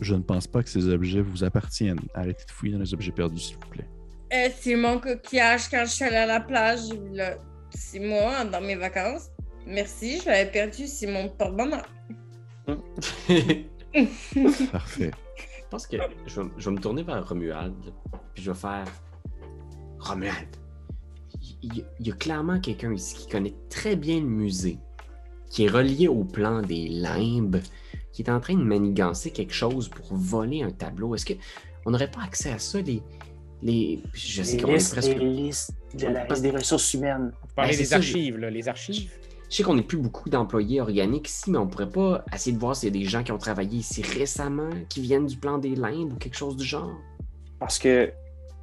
[0.00, 2.00] Je ne pense pas que ces objets vous appartiennent.
[2.14, 3.88] Arrêtez de fouiller dans les objets perdus, s'il vous plaît.
[4.32, 6.80] Euh, c'est mon coquillage quand je suis allée à la plage,
[7.12, 7.36] là,
[7.70, 9.28] six mois dans mes vacances.
[9.66, 11.86] Merci, je l'avais perdu, c'est mon porte-bonheur.
[14.72, 15.10] Parfait.
[15.38, 17.74] Je pense que je vais, je vais me tourner vers Romuald,
[18.34, 18.84] puis je vais faire
[19.98, 20.48] Romuald.
[21.62, 24.78] Il y, il y a clairement quelqu'un ici qui connaît très bien le musée,
[25.54, 27.58] qui est relié au plan des limbes,
[28.10, 31.14] qui est en train de manigancer quelque chose pour voler un tableau.
[31.14, 31.34] Est-ce que
[31.86, 33.00] on n'aurait pas accès à ça, les.
[33.62, 34.00] les...
[34.12, 35.16] Je sais Les qu'on est listes, presque.
[35.16, 37.30] les listes de la des ressources humaines.
[37.40, 39.12] Vous parlez Ben, des ça, archives, là, les archives.
[39.48, 42.58] Je sais qu'on n'est plus beaucoup d'employés organiques ici, mais on pourrait pas essayer de
[42.60, 45.58] voir s'il y a des gens qui ont travaillé ici récemment, qui viennent du plan
[45.58, 46.96] des limbes ou quelque chose du genre.
[47.60, 48.10] Parce que,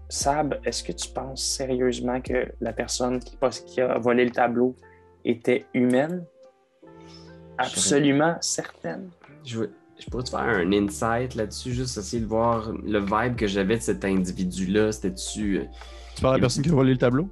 [0.10, 4.76] Sab, est-ce que tu penses sérieusement que la personne qui a volé le tableau
[5.24, 6.26] était humaine?
[7.58, 9.10] Absolument certaine.
[9.46, 13.36] Je, veux- je pourrais te faire un insight là-dessus, juste essayer de voir le vibe
[13.36, 14.92] que j'avais de cet individu-là.
[14.92, 15.60] C'était-tu.
[15.60, 15.64] euh,
[16.16, 17.30] Tu parles à la personne qui a volé le tableau?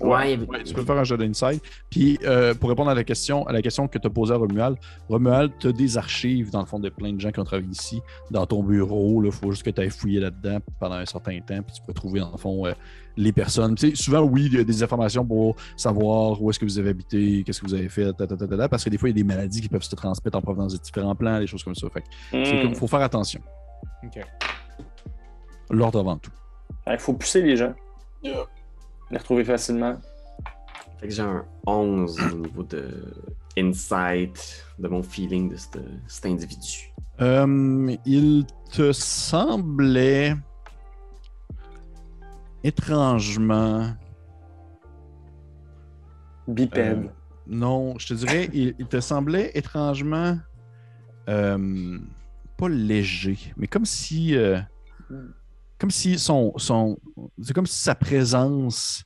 [0.00, 1.60] Ouais, Ouais, tu peux faire un jeu d'inside.
[1.90, 4.36] Puis euh, pour répondre à la question, à la question que tu as posée à
[4.36, 4.76] Romuald,
[5.08, 7.70] Romuald, tu as des archives dans le fond de plein de gens qui ont travaillé
[7.70, 8.00] ici,
[8.30, 9.22] dans ton bureau.
[9.24, 11.92] Il faut juste que tu ailles fouiller là-dedans pendant un certain temps, puis tu peux
[11.92, 12.72] trouver dans le fond euh,
[13.16, 13.74] les personnes.
[13.76, 16.78] Tu sais, souvent, oui, il y a des informations pour savoir où est-ce que vous
[16.78, 18.98] avez habité, qu'est-ce que vous avez fait, ta, ta, ta, ta, ta, parce que des
[18.98, 21.38] fois, il y a des maladies qui peuvent se transmettre en provenance de différents plans,
[21.38, 21.86] des choses comme ça.
[21.90, 22.62] Fait que c'est Hmm.
[22.62, 23.40] comme, faut faire attention.
[24.04, 24.20] OK.
[25.70, 26.30] L'ordre avant tout.
[26.90, 27.72] Il faut pousser les gens.
[29.12, 30.00] Les retrouver facilement.
[30.98, 33.14] Fait que j'ai un 11 au niveau de
[33.58, 36.92] insight, de mon feeling de cet, cet individu.
[37.20, 40.34] Euh, il te semblait
[42.64, 43.94] étrangement.
[46.48, 47.04] Bipède.
[47.04, 47.08] Euh,
[47.46, 50.38] non, je te dirais, il, il te semblait étrangement.
[51.28, 51.98] euh,
[52.56, 54.36] pas léger, mais comme si.
[54.36, 54.58] euh,
[55.82, 56.52] comme si son.
[56.58, 56.96] son
[57.42, 59.02] c'est comme si sa présence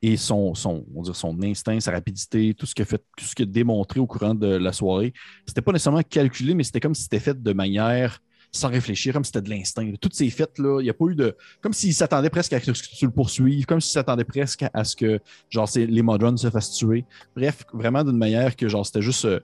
[0.00, 3.24] et son, son, on dire son instinct, sa rapidité, tout ce qu'il a fait, tout
[3.26, 5.12] ce qu'il démontré au courant de la soirée,
[5.46, 9.24] c'était pas nécessairement calculé, mais c'était comme si c'était fait de manière sans réfléchir, comme
[9.24, 9.92] si c'était de l'instinct.
[10.00, 11.36] Toutes ces fêtes là, il n'y a pas eu de.
[11.60, 14.84] Comme s'il s'attendait presque à ce que tu le poursuives, comme s'il s'attendait presque à
[14.84, 17.04] ce que genre les Modrons se fassent tuer.
[17.36, 19.40] Bref, vraiment d'une manière que genre c'était juste euh,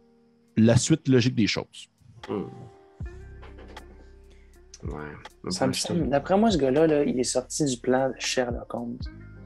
[0.56, 1.90] la suite logique des choses.
[2.30, 2.44] Hmm.
[4.84, 5.50] Ouais.
[5.50, 8.72] Ça me semble- D'après moi, ce gars-là, là, il est sorti du plan de Sherlock
[8.74, 8.98] Holmes.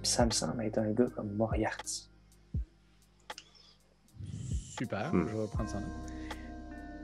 [0.02, 2.10] Puis ça me semble être un gars comme Moriarty.
[4.78, 5.26] Super, Hmm.
[5.28, 6.12] je vais prendre en note.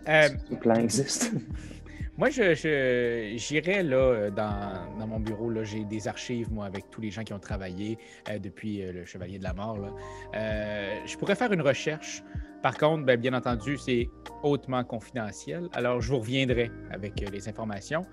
[0.09, 1.33] Euh, Le plan existe.
[2.19, 5.49] Moi, je, je- j'irais là euh, dans, dans mon bureau.
[5.51, 8.93] Là, j'ai des archives, moi, avec tous les gens qui ont travaillé euh, depuis euh,
[8.93, 9.79] le Chevalier de la Mort.
[9.79, 9.89] là.
[10.35, 12.23] Euh, je pourrais faire une recherche.
[12.63, 14.09] Par contre, ben, bien entendu, c'est
[14.43, 15.69] hautement confidentiel.
[15.73, 18.07] Alors, je vous reviendrai avec euh, les informations.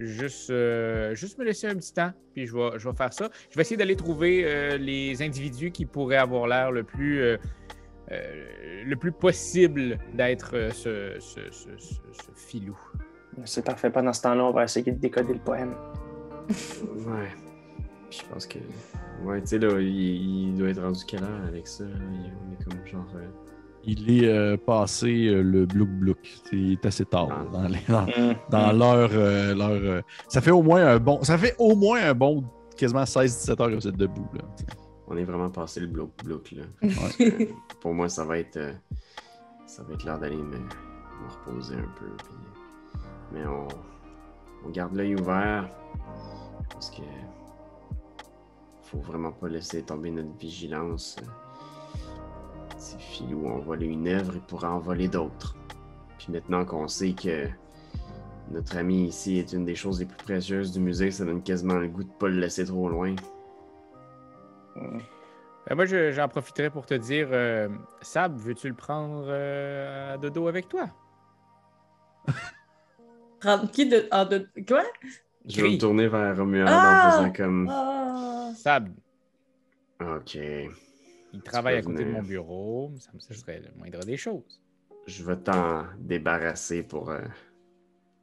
[0.00, 3.28] Juste, euh, juste me laisser un petit temps, puis je vais, je vais faire ça.
[3.50, 7.36] Je vais essayer d'aller trouver euh, les individus qui pourraient avoir l'air le plus, euh,
[8.10, 12.76] euh, le plus possible d'être euh, ce, ce, ce, ce- ce filou.
[13.44, 13.90] C'est parfait.
[13.90, 15.74] Pendant ce temps-là, on va essayer de décoder le poème.
[17.06, 17.28] Ouais.
[18.10, 18.58] Puis je pense que.
[19.24, 19.88] Ouais, tu sais, là, il,
[20.50, 21.84] il doit être rendu quelle heure avec ça?
[21.84, 23.06] Il- On est comme genre.
[23.88, 26.18] Il est euh, passé euh, le blouk blouk.
[26.50, 27.44] C'est assez tard Ah.
[27.52, 28.34] dans, les- dans, Hmm.
[28.50, 29.10] dans l'heure.
[29.12, 31.22] euh, l'heure, euh, ça fait au moins un bon.
[31.22, 32.42] Ça fait au moins un bon
[32.76, 34.26] quasiment 16-17 heures que vous êtes debout.
[34.34, 34.42] Là.
[35.08, 36.64] On est vraiment passé le bloc bloc là.
[36.82, 36.92] Ouais.
[37.20, 37.46] Euh,
[37.80, 38.56] Pour moi, ça va être.
[38.56, 38.72] euh,
[39.66, 42.06] ça va être l'heure d'aller me, me reposer un peu.
[42.18, 42.98] puis-
[43.32, 43.68] mais on,
[44.66, 45.68] on garde l'œil ouvert.
[46.70, 47.02] Parce que.
[48.82, 51.16] Faut vraiment pas laisser tomber notre vigilance.
[52.86, 55.56] Si Philou a envolé une œuvre, il pourra en voler d'autres.
[56.18, 57.48] Puis maintenant qu'on sait que
[58.52, 61.74] notre ami ici est une des choses les plus précieuses du musée, ça donne quasiment
[61.74, 63.16] le goût de pas le laisser trop loin.
[64.76, 67.68] Ben, moi, je- j'en profiterai pour te dire, euh,
[68.02, 70.88] Sab, veux-tu le prendre euh, à dodo avec toi?
[73.40, 74.06] Prendre qui de.
[74.12, 74.84] en de- Quoi?
[75.44, 76.92] Je vais me tourner vers Romuald Ah!
[77.08, 77.68] en faisant comme.
[77.68, 78.50] Ah!
[78.56, 78.88] Sab,
[80.00, 80.38] Ok.
[81.36, 82.92] Il travaille à côté de mon bureau.
[82.98, 84.60] Ça me serait le moindre des choses.
[85.06, 87.20] Je vais t'en débarrasser pour euh,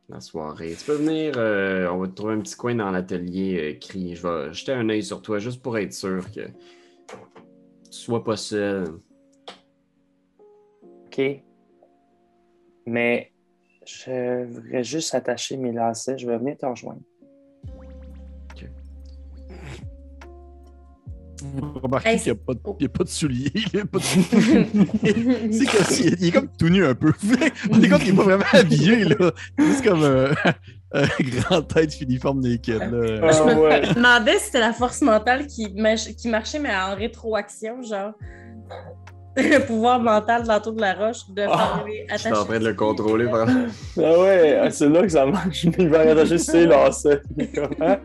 [0.09, 0.75] la soirée.
[0.77, 4.15] Tu peux venir, euh, on va te trouver un petit coin dans l'atelier, euh, cri.
[4.15, 6.51] Je vais jeter un œil sur toi juste pour être sûr que tu
[7.91, 8.99] sois pas seul.
[11.05, 11.21] OK.
[12.85, 13.31] Mais
[13.85, 16.17] je voudrais juste attacher mes lacets.
[16.17, 17.01] Je vais venir te rejoindre.
[21.55, 22.77] Vous remarquez qu'il n'y a, pas de- oh.
[22.79, 23.51] il y a pas de souliers.
[23.55, 24.03] il y a pas de-
[25.51, 27.11] c'est comme il est comme tout nu un peu.
[27.71, 29.03] On est compte qu'il n'est pas vraiment habillé.
[29.05, 29.31] là.
[29.57, 30.33] C'est juste comme euh,
[30.93, 32.79] un grand tête filiforme naked.
[32.79, 33.31] Là.
[33.31, 33.93] Je me ouais.
[33.93, 35.73] demandais si c'était la force mentale qui
[36.25, 38.13] marchait, mais en rétroaction, genre.
[39.35, 42.67] Le pouvoir mental dans de la roche de Ah, faire Je suis en train de
[42.67, 43.47] le contrôler par
[43.97, 45.63] Ah ouais, ah, c'est là que ça marche.
[45.63, 47.21] Il va attacher ses lacets.
[47.55, 47.97] Comment?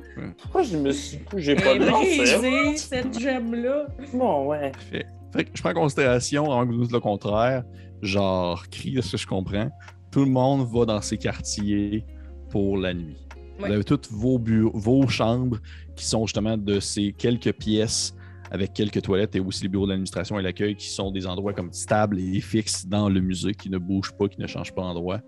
[0.43, 1.19] Pourquoi je me suis.
[1.37, 2.77] J'ai pas de lacets?
[2.77, 3.87] cette gemme-là.
[4.15, 4.73] Bon, ouais.
[4.91, 7.63] Fait, fait que je prends en considération, avant que vous dites le contraire,
[8.01, 9.69] genre, cri de ce que je comprends,
[10.11, 12.07] tout le monde va dans ses quartiers
[12.51, 13.19] pour la nuit.
[13.61, 13.69] Ouais.
[13.69, 15.59] Vous avez toutes vos, bureaux, vos chambres
[15.97, 18.15] qui sont justement de ces quelques pièces
[18.51, 21.73] avec quelques toilettes et aussi les bureaux d'administration et l'accueil qui sont des endroits comme
[21.73, 25.21] stables et fixes dans le musée, qui ne bougent pas, qui ne changent pas d'endroit.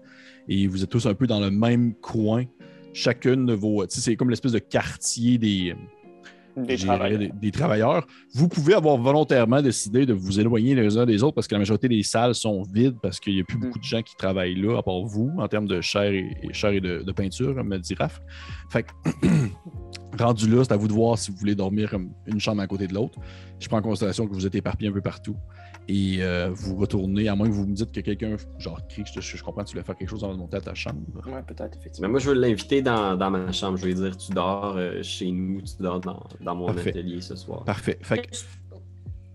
[0.48, 2.44] Et vous êtes tous un peu dans le même coin.
[2.92, 3.84] Chacune de vos.
[3.88, 5.74] C'est comme l'espèce de quartier des.
[6.56, 7.18] Des travailleurs.
[7.20, 8.06] des, des travailleurs.
[8.34, 11.60] Vous pouvez avoir volontairement décidé de vous éloigner les uns des autres parce que la
[11.60, 13.60] majorité des salles sont vides parce qu'il n'y a plus Mm.
[13.60, 16.52] beaucoup de gens qui travaillent là, à part vous, en termes de chair et, et
[16.52, 18.20] chair et de, de peinture, me dit Raph.
[18.68, 18.90] Fait que,
[20.18, 22.66] rendu là, c'est à vous de voir si vous voulez dormir comme une chambre à
[22.66, 23.18] côté de l'autre.
[23.58, 25.36] Je prends en considération que vous êtes éparpillés un peu partout.
[25.88, 29.20] Et euh, vous retournez, à moins que vous me dites que quelqu'un, genre, crie, je,
[29.20, 31.00] je comprends, tu voulais faire quelque chose avant de monter à ta chambre.
[31.26, 32.06] Ouais, peut-être, effectivement.
[32.08, 33.76] Mais moi, je veux l'inviter dans, dans ma chambre.
[33.76, 36.90] Je vais lui dire Tu dors euh, chez nous, tu dors dans, dans mon Parfait.
[36.90, 37.64] atelier ce soir.
[37.64, 37.98] Parfait.
[38.02, 38.36] Fait que,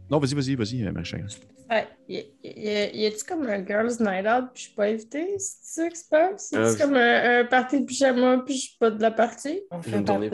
[0.09, 1.27] non, vas-y, vas-y, vas-y, euh, Marie-Chagrin.
[1.67, 5.33] Ouais, y, a-tu comme un girls' night out puis je suis pas invitée?
[5.39, 6.47] C'est ça qui se passe?
[6.51, 9.61] C'est Euh, comme un, un party de pyjama puis je suis pas de la partie?
[9.71, 10.29] On fait un party,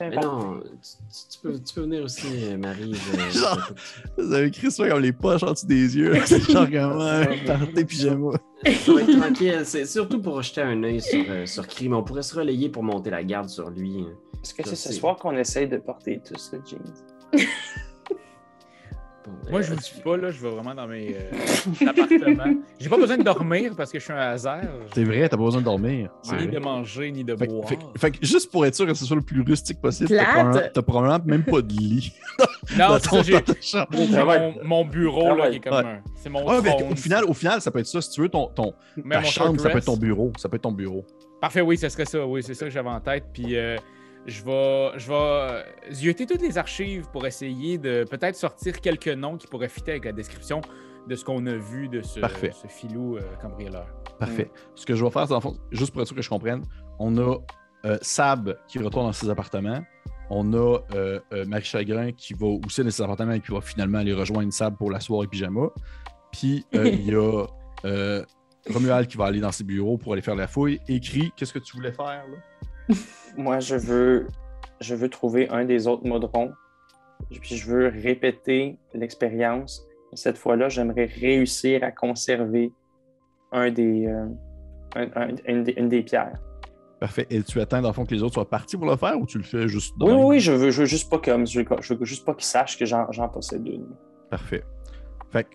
[0.00, 0.66] Mais non, tu,
[1.30, 2.92] tu- peux, tu peux venir aussi, euh, Marie.
[3.32, 3.72] je- Genre.
[4.18, 6.14] Vous avez écrit ça comme les poches en dessous des yeux.
[6.26, 8.32] C'est genre comme un party pyjama.
[8.66, 9.60] Ça va être tranquille.
[9.64, 11.94] C'est surtout pour jeter un œil sur, euh, sur Crime.
[11.94, 14.04] On pourrait se relayer pour monter la garde sur lui.
[14.42, 16.92] Est-ce que Ça, c'est ce soir qu'on essaye de porter tous le jeans?
[19.50, 22.54] Moi, euh, je vous suis pas, là, je vais vraiment dans mes euh, appartements.
[22.78, 24.60] J'ai pas besoin de dormir parce que je suis un hasard.
[24.94, 26.10] C'est vrai, t'as pas besoin de dormir.
[26.22, 27.68] C'est Ni de manger, ni de Fait, boire.
[27.68, 30.82] fait que- fait juste pour être sûr que ce soit le plus rustique possible, t'as
[30.82, 32.12] probablement, même pas de lit
[32.78, 35.98] non, ton- ça, ta mon, mon bureau, là, qui est comme un...
[36.14, 38.00] C'est mon Ouais, mais au final, au final, ça peut être ça.
[38.00, 40.32] Si tu veux, ton, ton, Mais ta mon chambre, ça peut être ton bureau.
[40.36, 41.04] Ça peut être ton bureau.
[41.40, 42.24] Parfait, oui, ce serait ça.
[42.26, 43.24] Oui, c'est ça que j'avais en tête.
[43.32, 43.76] Puis euh,
[44.26, 49.08] je vais, je vais euh, zioter toutes les archives pour essayer de peut-être sortir quelques
[49.08, 50.60] noms qui pourraient fitter avec la description
[51.08, 52.52] de ce qu'on a vu de ce, Parfait.
[52.52, 53.86] ce filou euh, cambrioleur.
[54.18, 54.50] Parfait.
[54.74, 56.28] Ce que je vais faire, c'est, dans le fond, juste pour être sûr que je
[56.28, 56.62] comprenne,
[56.98, 57.36] on a
[57.86, 59.82] euh, Sab qui retourne dans ses appartements.
[60.28, 63.60] On a euh, euh, Marie Chagrin qui va aussi dans ses appartements et qui va
[63.60, 65.68] finalement aller rejoindre Sab pour la soirée pyjama.
[66.30, 67.46] Puis euh, il y a
[67.86, 68.24] euh,
[68.68, 70.78] Romuald qui va aller dans ses bureaux pour aller faire la fouille.
[70.86, 72.36] Écrit, qu'est-ce que tu voulais faire là?
[73.36, 74.26] Moi, je veux,
[74.80, 76.52] je veux trouver un des autres modrons.
[77.40, 79.86] Puis je veux répéter l'expérience.
[80.14, 82.72] Cette fois-là, j'aimerais réussir à conserver
[83.52, 84.26] un des, euh,
[84.96, 86.38] un- un- une, des, une des pierres.
[86.98, 87.26] Parfait.
[87.30, 89.26] Et tu attends, dans le fond, que les autres soient partis pour le faire ou
[89.26, 91.66] tu le fais juste dans- oui, oui, je veux, je veux juste pas je veux,
[91.80, 93.86] je veux juste pas qu'ils sachent que j'en j'en possède une.
[94.28, 94.64] Parfait.
[95.30, 95.50] Fait que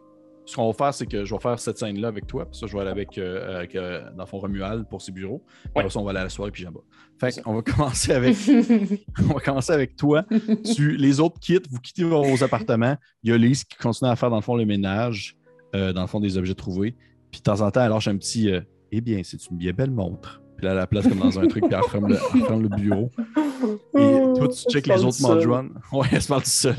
[0.45, 2.45] ce qu'on va faire, c'est que je vais faire cette scène-là avec toi.
[2.45, 5.11] Puis ça, je vais aller avec, euh, avec, euh, dans le fond, Romuald pour ses
[5.11, 5.43] bureaux.
[5.63, 5.89] Puis Ouais.
[5.89, 6.79] Ça, on va aller à la soirée pyjama.
[7.19, 8.35] Fait qu'on va commencer avec,
[9.19, 10.25] on va commencer avec toi.
[10.75, 12.97] Tu, les autres quittent, vous quittez vos appartements.
[13.23, 15.35] Il y a Lise qui continue à faire, dans le fond, le ménage,
[15.75, 16.95] euh, dans le fond, des objets trouvés.
[17.31, 18.51] Puis de temps en temps, elle lâche un petit
[18.91, 20.41] Eh bien, c'est une bien belle montre.
[20.57, 22.61] Puis là, elle la place comme dans un truc, puis elle ferme le, elle ferme
[22.63, 23.11] le bureau.
[23.97, 25.69] Et toi, tu checkes les autres modrons.
[25.91, 26.75] Ouais, elle se parle tout seul.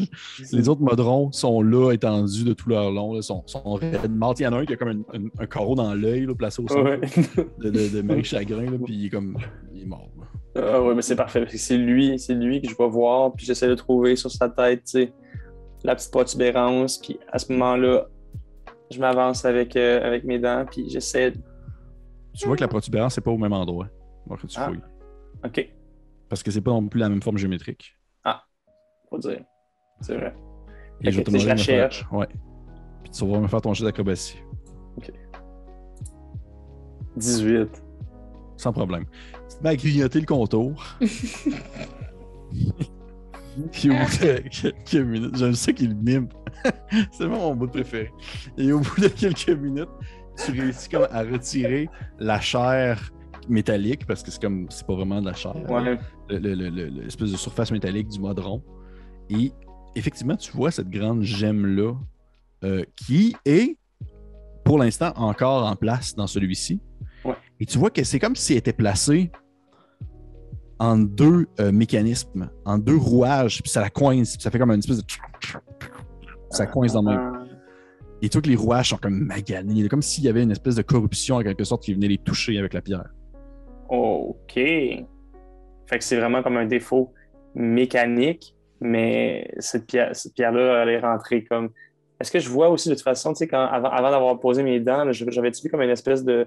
[0.52, 3.14] Les autres modrons sont là, étendus de tout leur long.
[3.14, 4.40] Là, sont, sont raides mortes.
[4.40, 6.62] Il y en a un qui a comme un, un- un carreau dans l'œil, placé
[6.62, 7.00] au centre Ouais.
[7.58, 9.36] de, de, de Marie Chagrin, là, puis il est comme.
[9.74, 10.08] Il est mort.
[10.18, 10.24] là.
[10.58, 11.40] Ah ouais, mais c'est parfait.
[11.40, 14.30] parce que C'est lui, c'est lui que je vais voir, puis j'essaie de trouver sur
[14.30, 15.12] sa tête, tu sais,
[15.84, 18.06] la petite protubérance, puis à ce moment-là,
[18.90, 21.34] je m'avance avec, euh, avec mes dents, puis j'essaie.
[22.38, 23.88] Tu vois que la protubérance, c'est pas au même endroit.
[24.26, 24.66] Alors que tu Ah.
[24.68, 24.80] fouilles.
[25.44, 25.68] Ok,
[26.28, 27.98] Parce que c'est pas non plus la même forme géométrique.
[29.08, 29.44] faut dire.
[30.00, 30.34] C'est vrai.
[31.00, 32.04] Et je que, la faire- cherche.
[32.10, 32.26] Ouais.
[33.04, 34.36] Puis tu vas me faire ton jet d'acrobatie.
[37.16, 37.82] 18.
[38.56, 39.04] Sans problème.
[39.48, 40.82] Tu te mets à grignoter le contour.
[43.72, 46.28] Puis au bout de quelques minutes, j'aime ça qu'il mime.
[47.12, 48.12] c'est vraiment mon bout préféré.
[48.58, 49.88] Et au bout de quelques minutes,
[50.44, 53.12] tu réussis comme à retirer la chair
[53.48, 55.54] métallique, parce que c'est comme c'est pas vraiment de la chair.
[55.70, 55.98] Ouais.
[56.28, 58.62] le- le- le- le- l'espèce de surface métallique du modron.
[59.30, 59.52] Et
[59.94, 61.94] effectivement, tu vois cette grande gemme-là
[62.64, 63.76] euh, qui est,
[64.64, 66.80] pour l'instant, encore en place dans celui-ci.
[67.24, 67.34] Ouais.
[67.60, 69.30] Et tu vois que c'est comme si elle était placée
[70.78, 74.70] en deux euh, mécanismes, en deux rouages, puis ça la coince, puis ça fait comme
[74.72, 75.04] une espèce de...
[76.50, 77.35] Ça coince dans le même.
[78.22, 81.36] Et que les rouages sont comme maganés, comme s'il y avait une espèce de corruption
[81.36, 83.04] en quelque sorte qui venait les toucher avec la pierre.
[83.88, 84.54] OK.
[84.54, 85.04] Fait
[85.98, 87.12] que c'est vraiment comme un défaut
[87.54, 91.70] mécanique, mais cette pierre, cette pierre-là, elle est rentrée comme.
[92.20, 94.62] Est-ce que je vois aussi de toute façon, tu sais, quand, avant, avant d'avoir posé
[94.62, 96.46] mes dents, j'avais-tu vu comme une espèce de.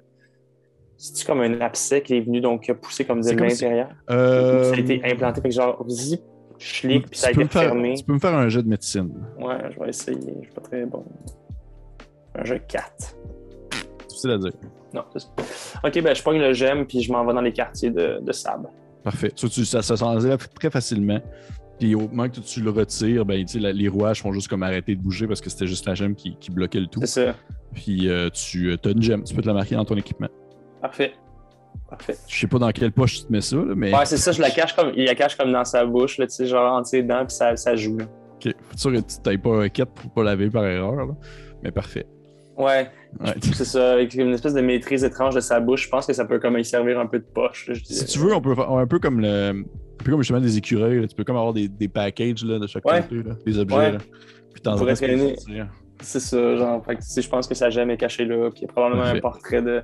[0.97, 3.89] C'est-tu comme un abcès qui est venu donc poussé comme de si- l'intérieur?
[4.10, 6.19] Euh, Ça a été implanté, fait que genre, zip,
[6.58, 7.93] schlick, puis ça a été fermé.
[7.95, 9.13] tu peux me faire un jet de médecine.
[9.39, 11.05] Ouais, je vais essayer, je suis pas très bon.
[12.39, 13.15] Un jeu 4.
[14.08, 14.52] Difficile à dire.
[14.93, 15.28] Non, c'est ça.
[15.84, 18.32] Ok, ben je pogne le gemme, puis je m'en vais dans les quartiers de, de
[18.32, 18.67] sable.
[19.04, 19.32] Parfait.
[19.36, 21.19] Ça, tu- ça, ça s'enlève très facilement.
[21.80, 24.95] Puis au moment que tu le retires, ben, la- les rouages font juste comme arrêter
[24.95, 26.99] de bouger parce que c'était juste la gemme qui, qui bloquait le tout.
[27.02, 27.36] C'est ça.
[27.73, 29.23] Puis euh, tu as une gemme.
[29.23, 30.28] Tu peux te la marquer dans ton équipement.
[30.82, 31.13] Parfait.
[31.89, 32.17] Parfait.
[32.28, 33.93] Je sais pas dans quelle poche tu te mets ça, là, mais.
[33.95, 36.28] Ouais, c'est ça, je la cache comme, il la cache comme dans sa bouche, là,
[36.28, 37.97] tu sais, genre entre ses dents, puis ça, ça joue.
[37.97, 38.06] là.
[38.36, 41.13] Ok, faut sûr que tu t'ailles pas un quête pour pas laver par erreur, là.
[41.63, 42.06] Mais parfait.
[42.59, 43.33] Ouais, Ouais.
[43.53, 46.25] c'est ça, avec une espèce de maîtrise étrange de sa bouche, je pense que ça
[46.25, 48.69] peut comme y servir un peu de poche, je Si tu veux, on peut faire
[48.71, 49.49] un peu comme le.
[50.01, 51.07] Un peu comme justement des écureuils, là.
[51.07, 53.01] tu peux comme avoir des, des packages là, de chaque Ouais.
[53.01, 53.75] côté, là, des objets.
[53.75, 53.91] Ouais.
[53.93, 53.97] Là.
[54.53, 55.35] Puis t'en traîner.
[56.01, 58.65] C'est ça, genre, fait que, je pense que ça jamais caché là, puis il y
[58.65, 59.17] a probablement Parfait.
[59.17, 59.81] un portrait de.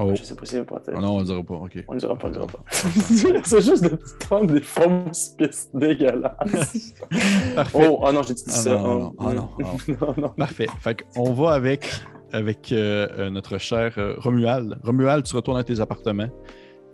[0.00, 0.14] Oh.
[0.14, 0.92] Je sais pas si c'est portrait.
[0.96, 1.84] Oh non, on le dira pas, ok.
[1.88, 2.60] On le dira pas, on le dira pas.
[2.70, 6.94] c'est juste de prendre des fausses pistes dégueulasses.
[7.56, 7.86] Parfait.
[7.90, 8.70] Oh, oh non, j'ai dit Ah ça.
[8.70, 9.96] non, Oh, non, ah non.
[10.00, 10.28] non, non.
[10.30, 10.68] Parfait.
[10.80, 11.90] Fait qu'on va avec,
[12.32, 14.78] avec euh, euh, notre cher euh, Romuald.
[14.84, 16.28] Romuald, tu retournes à tes appartements.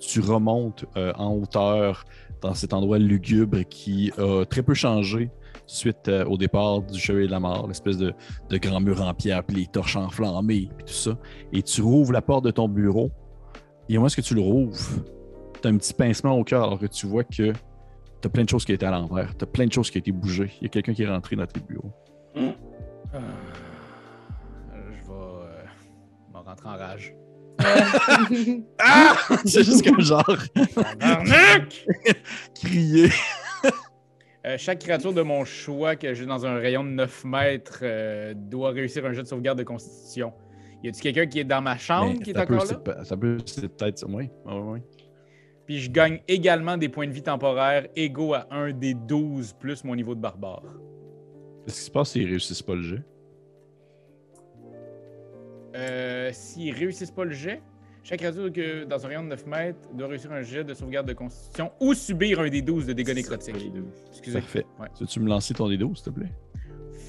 [0.07, 2.05] Tu remontes euh, en hauteur
[2.41, 5.31] dans cet endroit lugubre qui a très peu changé
[5.67, 8.15] suite euh, au départ du Chevalier de la Mort, l'espèce de,
[8.51, 11.17] grand mur en pierre, puis les torches enflammées, puis tout ça.
[11.53, 13.11] Et tu rouvres la porte de ton bureau.
[13.89, 14.77] Et au moment où tu le rouvres,
[15.61, 17.53] tu as un petit pincement au cœur alors que tu vois que tu
[18.25, 19.37] as plein de choses qui étaient à l'envers.
[19.37, 20.51] Tu as plein de choses qui ont été bougées.
[20.61, 21.93] Il y a quelqu'un qui est rentré dans tes bureaux.
[22.37, 23.21] Ah,
[24.73, 27.15] je vais euh, rentrer en rage.
[28.79, 29.17] Ah!
[29.45, 30.25] C'est juste comme genre
[32.55, 33.09] crier.
[34.47, 38.35] Euh, chaque créature de mon choix que j'ai dans un rayon de 9 mètres euh,
[38.37, 40.35] doit réussir un jet de sauvegarde de constitution.
[40.83, 43.05] Y a-tu quelqu'un qui est dans ma chambre Mais qui est peut, encore là?
[43.05, 44.07] Ça peut, c'est peut-être ça.
[44.07, 44.81] Oui, oui, oui.
[45.67, 49.83] Puis je gagne également des points de vie temporaires égaux à un des 12 plus
[49.83, 50.63] mon niveau de barbare.
[51.65, 53.03] Qu'est-ce qui se passe s'ils réussissent pas le jeu?
[55.75, 57.61] Euh, S'ils réussissent pas le jet,
[58.03, 61.09] chaque créature que, dans un rayon de 9 mètres doit réussir un jet de sauvegarde
[61.09, 63.57] de constitution ou subir un des 12 de dégâts nécrotiques.
[64.11, 64.41] Excusez.
[64.41, 64.67] Parfait.
[64.79, 64.89] Ouais.
[64.97, 66.33] Tu veux-tu me lancer ton D12, s'il te plaît?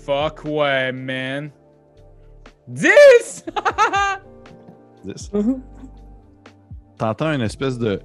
[0.06, 1.51] Fuck ouais, man.
[2.67, 3.45] 10!
[5.04, 5.32] 10.
[6.97, 7.99] T'entends une espèce de.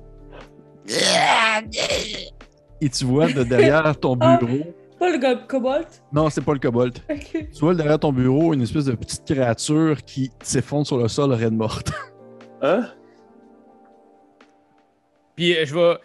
[2.81, 4.75] Et tu vois de derrière ton bureau.
[5.01, 6.03] Pas le cobalt?
[6.13, 6.99] Non, c'est pas le kobold.
[7.11, 7.47] Ok.
[7.53, 11.33] Tu vois derrière ton bureau une espèce de petite créature qui s'effondre sur le sol,
[11.33, 11.91] raide morte.
[12.63, 12.91] Hein?
[15.35, 15.97] Puis euh, je vais.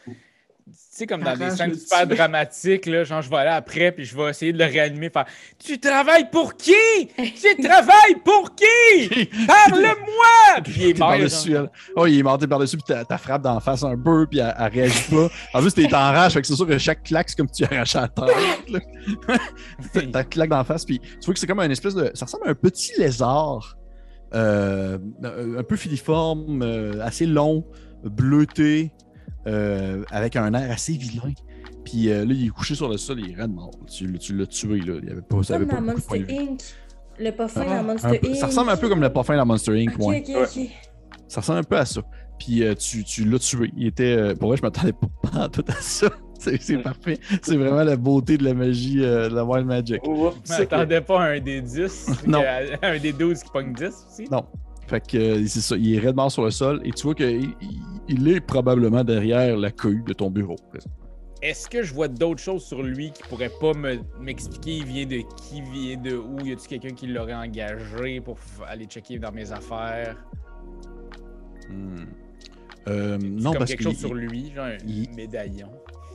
[0.68, 2.16] Tu sais, comme dans des scènes super tuer.
[2.16, 5.12] dramatiques, là, genre je vais aller après, puis je vais essayer de le réanimer.
[5.12, 5.26] Faire
[5.64, 6.74] Tu travailles pour qui?
[7.18, 9.26] Tu travailles pour qui?
[9.48, 11.14] Parle-moi Puis il est mort.
[11.14, 11.70] elle.
[11.96, 14.56] Oh, il est monté par-dessus, puis t'as t'as frappe d'en face un peu, puis elle,
[14.58, 15.30] elle réagit pas.
[15.54, 17.64] En plus, t'es en rage, fait que c'est sûr que chaque claque, c'est comme tu
[17.64, 18.84] arraches la tête.
[20.12, 22.10] T'as claque d'en face, puis tu vois que c'est comme un espèce de.
[22.16, 23.78] Ça ressemble à un petit lézard,
[24.34, 27.64] euh, un peu filiforme, euh, assez long,
[28.04, 28.92] bleuté,
[29.48, 31.34] euh, avec un air assez vilain.
[31.84, 33.72] Puis euh, là, il est couché sur le sol, il est raide mort.
[33.88, 34.96] Tu, l'as- tu l'as tué, là.
[35.04, 36.32] Il avait pas, ça avait pas dans Monster de.
[36.34, 36.62] Inc.
[37.18, 38.36] Le parfum Ah, dans Monster peu- Inc.
[38.36, 39.94] ça ressemble un peu comme le parfum dans Monster Inc.
[40.00, 40.24] Ok, ouais.
[40.28, 40.68] ok, ok.
[41.28, 42.02] Ça ressemble un peu à ça.
[42.40, 43.72] Puis euh, tu, tu l'as tué.
[43.78, 44.16] Il était.
[44.18, 46.08] euh, pour vrai, je m'attendais pas à tout à ça.
[46.40, 47.18] C'est parfait.
[47.42, 50.00] C'est vraiment la beauté de la magie, euh, de la Wild Magic.
[50.04, 52.42] Je m'attendais pas à un des 10, Non.
[52.82, 54.28] à un des 12 qui pogne 10 aussi.
[54.30, 54.46] Non.
[54.88, 55.76] Fait que euh, c'est ça.
[55.78, 59.04] Il est raide mort sur le sol et tu vois qu'il il- il est probablement
[59.04, 60.56] derrière la cohue de ton bureau.
[61.42, 65.06] Est-ce que je vois d'autres choses sur lui qui pourraient pas me- m'expliquer il vient
[65.06, 66.40] de qui, vient de où?
[66.46, 70.16] Y a-tu quelqu'un qui l'aurait engagé pour aller checker dans mes affaires?
[71.70, 72.06] Hmm.
[72.88, 75.70] Euh, non, comme parce quelque chose sur lui, genre un il- médaillon?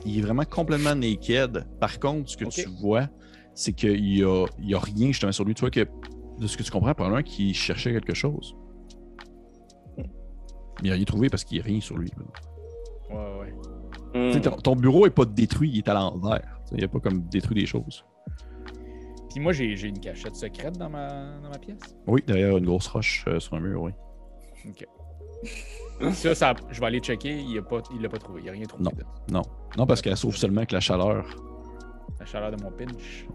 [0.05, 1.65] il est vraiment complètement naked.
[1.79, 3.07] Par contre, ce que tu vois,
[3.53, 5.53] c'est qu'il y a, il y a rien justement sur lui.
[5.53, 5.81] Tu vois que,
[6.39, 8.55] de ce que tu comprends, probablement qu'il cherchait quelque chose.
[10.83, 12.09] Mais rien trouvé parce qu'il n'y a rien sur lui.
[12.17, 13.15] là.
[13.15, 13.53] Ouais, ouais.
[14.13, 14.27] Hmm.
[14.31, 16.59] Tu sais, Ton, ton bureau est pas détruit, il est à l'envers.
[16.73, 18.05] Il a pas comme détruit des choses.
[19.29, 21.07] Puis moi, j'ai une cachette secrète dans ma,
[21.41, 21.79] dans ma pièce.
[22.07, 23.91] Oui, derrière une grosse roche euh, sur un mur, oui.
[26.13, 27.39] Ça, ça, je vais aller checker.
[27.39, 28.41] Il l'a pas, il l'a pas trouvé.
[28.43, 28.83] Il a rien trouvé.
[28.83, 28.91] Non.
[28.91, 29.09] dedans.
[29.29, 29.41] Non.
[29.77, 31.25] Non, parce qu'elle sauve seulement avec la chaleur.
[32.19, 33.25] La chaleur de mon pinch.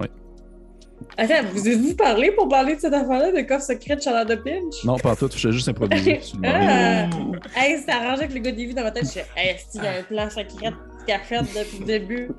[1.18, 4.34] Attends, vous avez-vous parlé pour parler de cette affaire-là de coffre secret de chaleur de
[4.34, 4.84] pinch?
[4.84, 6.20] Non, pas tout, je fais juste improviser.
[6.44, 7.08] Ah!
[7.54, 9.04] Hey, c'est arrangé avec le gars vues dans ma tête.
[9.12, 10.72] Je hey, est-ce qu'il y a un plan secret
[11.06, 12.28] qu'il a fait depuis le début?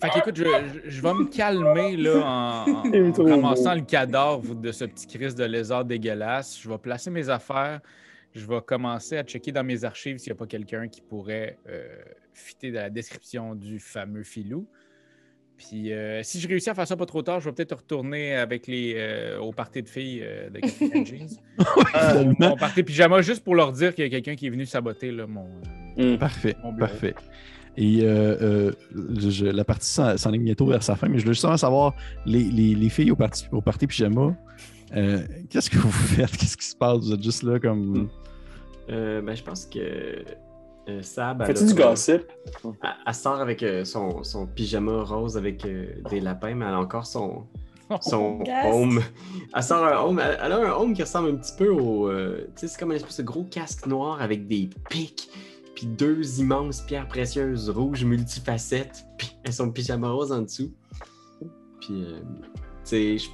[0.00, 3.76] Fait qu'écoute, je, je- je vais me calmer là en, en- ramassant beau.
[3.80, 6.58] le cadavre de ce petit Christ de lézard dégueulasse.
[6.58, 7.80] Je vais placer mes affaires.
[8.34, 11.58] Je vais commencer à checker dans mes archives s'il n'y a pas quelqu'un qui pourrait
[11.68, 11.86] euh,
[12.32, 14.66] fitter dans la description du fameux filou.
[15.68, 18.34] Puis euh, si je réussis à faire ça pas trop tard, je vais peut-être retourner
[18.34, 21.28] avec les euh, au party de filles euh, de Captain Jeans.
[21.96, 24.64] Euh, mon, party pyjama juste pour leur dire qu'il y a quelqu'un qui est venu
[24.64, 25.44] saboter là, mon.
[25.98, 26.18] euh, Hmm.
[26.18, 27.14] Parfait, Mon parfait.
[27.76, 28.72] Et euh, euh,
[29.18, 32.44] je- la partie s'en- s'enligne bientôt vers sa fin, mais je voulais justement savoir, les,
[32.44, 34.34] les, les filles au parti, au party pyjama,
[34.96, 35.18] euh,
[35.50, 36.30] qu'est-ce que vous faites?
[36.38, 37.00] Qu'est-ce qui se passe?
[37.00, 38.08] Vous êtes juste là comme...
[38.88, 40.24] Euh, ben, je pense que
[40.98, 41.44] euh, Sab.
[41.46, 42.22] Fais-tu du gossip?
[42.64, 46.74] Elle, elle sort avec euh, son, son pyjama rose avec euh, des lapins, mais elle
[46.74, 47.44] a encore son,
[48.00, 48.68] son Casque.
[48.72, 49.00] home.
[49.54, 50.18] Elle sort un home.
[50.18, 52.08] Elle, elle a un home qui ressemble un petit peu au.
[52.08, 55.28] euh, tu sais, c'est comme un espèce de gros casque noir avec des pics,
[55.74, 60.72] puis deux immenses pierres précieuses rouges multifacettes, puis elles sont pyjama rose en dessous.
[61.80, 62.20] Puis, euh,
[62.84, 63.28] tu sais, je.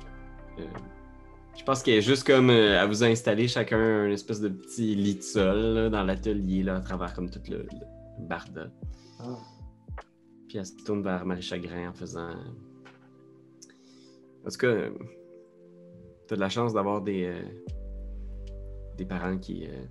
[1.57, 4.41] Euh, je pense qu'elle est juste comme euh, elle vous a installé chacun un espèce
[4.41, 8.27] de petit lit de sol là, dans l'atelier là, à travers comme tout le, le
[8.27, 8.69] barda.
[10.49, 12.31] Puis elle se tourne vers Marie Chagrin en faisant.
[14.45, 14.91] En tout cas, euh,
[16.29, 17.43] t'as de la chance d'avoir des, euh,
[18.97, 19.85] des parents qui, euh,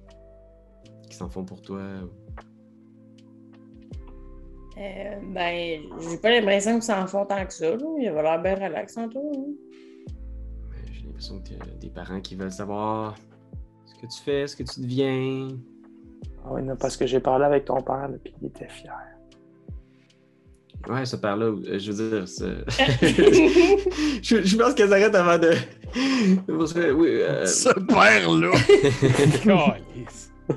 [1.10, 1.82] qui s'en font pour toi.
[4.78, 7.76] Euh, ben, j'ai pas l'impression qu'ils s'en font tant que ça.
[7.76, 7.86] Là.
[8.00, 9.22] Il va l'air bien relaxant, toi.
[9.34, 9.54] hein.
[11.32, 13.16] L'impression que des parents qui veulent savoir
[13.86, 15.48] ce que tu fais, ce que tu deviens.
[16.44, 18.94] Ah oui, non, parce que j'ai parlé avec ton père, là, puis il était fier.
[20.88, 22.64] Ouais, ce père-là, euh, je veux dire, ce-
[24.22, 25.54] je, je pense qu'elle s'arrête avant de.
[26.46, 28.52] Que, oui, euh, Ce père-là!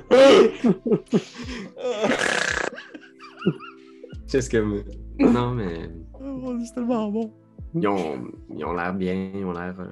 [4.27, 4.83] Juste comme.
[5.19, 5.89] Non, mais.
[6.23, 7.31] Oh, c'est tellement bon.
[7.75, 8.19] Ils ont
[8.55, 9.75] ils ont l'air bien, ils ont l'air.
[9.79, 9.85] euh,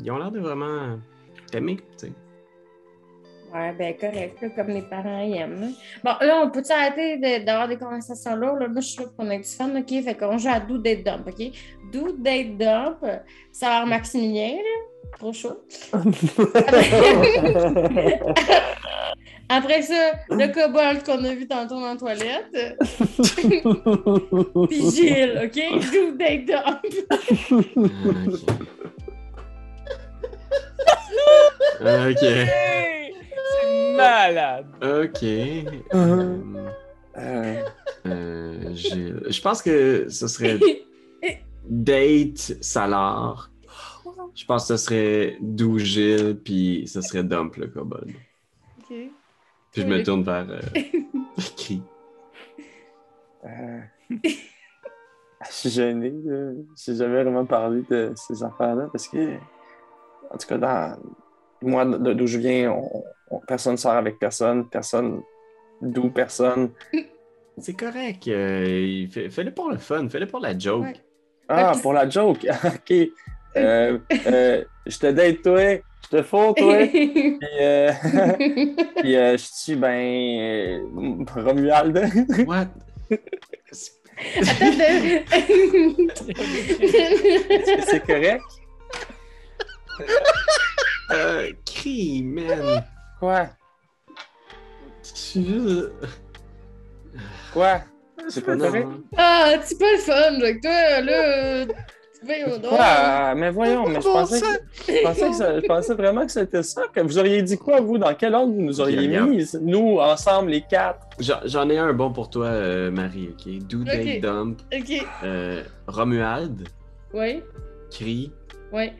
[0.00, 0.98] Ils ont l'air de vraiment
[1.50, 2.12] t'aimer, tu sais.
[3.54, 5.60] Ouais, ben correct, là, comme les parents ils aiment.
[5.60, 5.66] là.
[6.02, 8.54] Bon, là, on peut-tu arrêter de- d'avoir des conversations là?
[8.58, 8.66] là?
[8.68, 9.88] Moi, je suis sûre qu'on a du fun, OK?
[10.02, 11.50] Fait qu'on joue à Do Date Dump, OK?
[11.92, 13.04] Do Date Dump,
[13.50, 15.18] ça va Maximilien, là?
[15.18, 15.62] Trop chaud.
[19.50, 22.78] Après ça, le kobold qu'on a vu tantôt dans la toilette.
[24.70, 25.58] Puis Gilles, OK?
[25.92, 26.80] Do Date Dump.
[31.80, 32.18] Ok.
[32.20, 34.66] C'est malade.
[34.82, 35.22] Ok.
[35.94, 36.38] Euh,
[37.18, 37.62] Euh,
[38.06, 40.58] euh, j'ai- je pense que ce serait
[41.68, 43.50] date Salar.
[44.34, 48.08] Je pense que ce serait Dou Gilles, puis ce serait Dump le kobold.
[48.80, 48.86] OK.
[49.72, 50.60] Puis je me tourne vers euh,
[51.56, 51.82] Cri.
[53.44, 53.80] euh,
[54.10, 56.12] Je suis gêné.
[56.24, 56.52] là.
[56.82, 59.36] J'ai jamais vraiment parlé de ces affaires-là parce que,
[60.32, 60.96] en tout cas, dans
[61.62, 65.22] moi, d'où je viens, on, on- personne sort avec personne, personne,
[65.80, 66.70] d'où personne.
[67.58, 68.26] C'est correct.
[68.28, 70.84] euh, Fais-le pour le fun, fais-le pour la joke.
[70.84, 70.94] Ouais.
[71.48, 72.46] Ah, pour la joke.
[72.64, 72.92] OK.
[73.56, 75.60] Euh, euh, je te date, toi.
[76.04, 76.78] Je te fous, toi.
[76.92, 77.92] Puis, euh,
[78.96, 79.88] puis euh, je suis, ben,
[80.40, 81.96] euh, Romuald.
[82.46, 82.66] What?
[84.36, 85.22] Attends, de...
[87.86, 88.42] C'est correct?
[91.10, 92.82] Euh, Cri, man.
[93.20, 93.48] Quoi?
[95.02, 95.90] Juste.
[97.52, 97.80] Quoi?
[98.28, 98.88] C'est pas correct?
[99.16, 101.66] Ah, c'est pas le fun, que toi, là.
[102.68, 103.34] Quoi?
[103.34, 106.62] Mais voyons, mais je pensais, que, je, pensais que ça- je pensais vraiment que c'était
[106.62, 106.82] ça.
[106.94, 107.98] Que vous auriez dit quoi, vous?
[107.98, 109.44] Dans quel ordre vous nous auriez mis?
[109.60, 111.00] Nous, ensemble, les quatre?
[111.18, 113.66] J'en ai un bon pour toi, euh, Marie, ok?
[113.66, 114.20] Do Date Ok.
[114.20, 115.06] Dump, Ok.
[115.24, 116.68] euh, Romuald,
[117.12, 117.42] Oui,
[117.90, 118.32] Cri,
[118.72, 118.92] oui.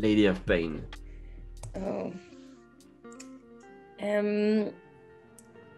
[0.00, 0.76] Lady of Pain.
[1.76, 2.10] Oh.
[4.02, 4.64] Euh,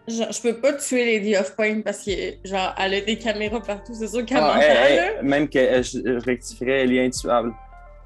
[0.07, 2.11] genre, je peux pas tuer Lady of Pain parce que,
[2.45, 3.93] genre, elle a des caméras partout.
[3.93, 7.05] C'est sûr qu'elle Ah, m'entend, hey, hey, même que euh, je, je rectifierais, elle est
[7.05, 7.53] intuable.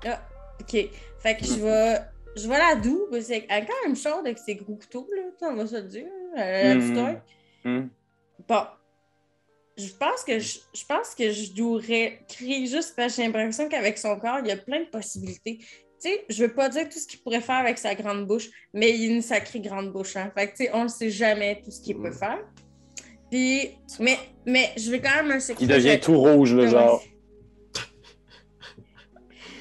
[0.06, 0.22] Ah,
[0.60, 0.90] ok.
[1.20, 1.98] Fait que je vais.
[2.36, 5.50] Je vais la doux, parce qu'elle est quand même chaude avec ses gros couteaux, là.
[5.50, 6.06] On va se le dire.
[6.36, 6.96] Elle a du Mhm.
[6.96, 7.18] stock.
[7.64, 7.88] Hmm.
[8.48, 8.62] Bon.
[9.76, 13.70] Je pense que je, je pense que je devrais crier juste parce que j'ai l'impression
[13.70, 15.60] qu'avec son corps, il y a plein de possibilités.
[16.02, 18.50] Tu sais, je veux pas dire tout ce qu'il pourrait faire avec sa grande bouche,
[18.74, 20.16] mais il a une sacrée grande bouche.
[20.16, 20.32] Hein.
[20.38, 22.38] Fait que, tu sais, on ne sait jamais tout ce qu'il peut faire.
[23.32, 25.64] Puis, mais, mais je vais quand même un secret.
[25.64, 26.68] Il devient tout rouge, Ouais.
[26.70, 27.04] genre.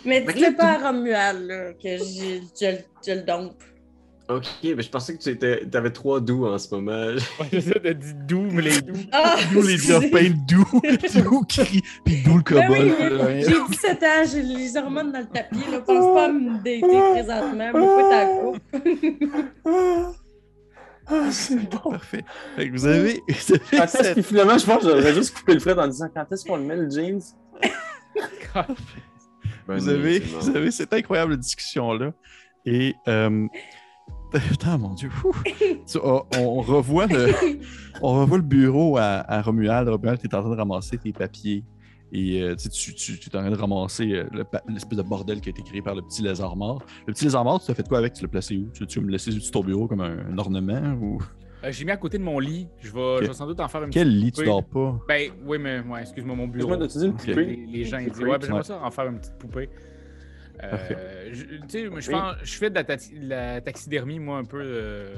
[0.05, 3.61] Mais Mais dis-le pas à Romuald, là, que je, je, le- je le dompe.
[4.29, 6.91] Ok, mais je pensais que tu étais, avais trois doux en ce moment.
[7.39, 8.97] Ouais, c'est ça, t'as dit Doom, les Doom.
[9.13, 9.37] Ah!
[9.53, 9.77] D'où les.
[9.77, 10.65] Diopins, d'où,
[11.23, 13.37] d'où crie, puis d'où le Ben oui, kobold.
[13.39, 15.71] j'ai j'ai 17 ans, j'ai les hormones dans le tapis.
[15.71, 15.81] Là.
[15.81, 16.81] Pense pas à me dater
[17.13, 17.71] présentement.
[17.73, 20.17] Moi, pas ta coupe.
[21.09, 21.91] Ah, c'est bon.
[21.93, 22.25] Parfait.
[22.57, 25.15] Fait que vous avez, vous avez Quand est-ce cette- que finalement, je pense que j'aurais
[25.15, 27.21] juste coupé le fret en disant quand est-ce qu'on le met le jeans?
[29.69, 32.13] Vous avez, vous avez cette incroyable discussion-là.
[32.65, 33.47] Et, euh,
[34.41, 35.33] putain, mon Dieu, fou.
[35.87, 37.33] Tu- on, on revoit le,
[38.03, 39.89] on revoit le bureau à, à Romuald.
[39.89, 41.63] Romuald, tu es en train de ramasser tes papiers
[42.13, 45.03] Et euh, tu, tu, tu, tu es en train de ramasser euh, le l'espèce de
[45.03, 46.83] bordel qui a été créé par le petit lézard mort.
[47.07, 48.13] Le petit lézard mort, tu as fait quoi avec?
[48.15, 48.69] Tu l'as placé où?
[48.73, 51.19] Tu, tu me laisser sur ton bureau comme un, un ornement ou?
[51.65, 52.69] Euh, J'ai mis à côté de mon lit.
[52.81, 54.47] Je vais, je vais sans doute en faire une Quel petite lit tu poupée.
[54.47, 54.99] dors pas?
[55.09, 56.75] Ben oui, mais ouais, excuse-moi, mon bureau.
[56.75, 57.27] Excuse-moi, dit une Ok.
[57.27, 57.67] Les, poupée?
[57.73, 58.65] les gens ils disent Poupée, Ouais, ben j'aimerais ouais.
[58.65, 59.69] ça en faire une petite poupée.
[60.63, 62.03] Euh, je, tu sais, je, Oui.
[62.03, 65.15] fais, je fais de la, taxi- la taxidermie, moi, un peu euh,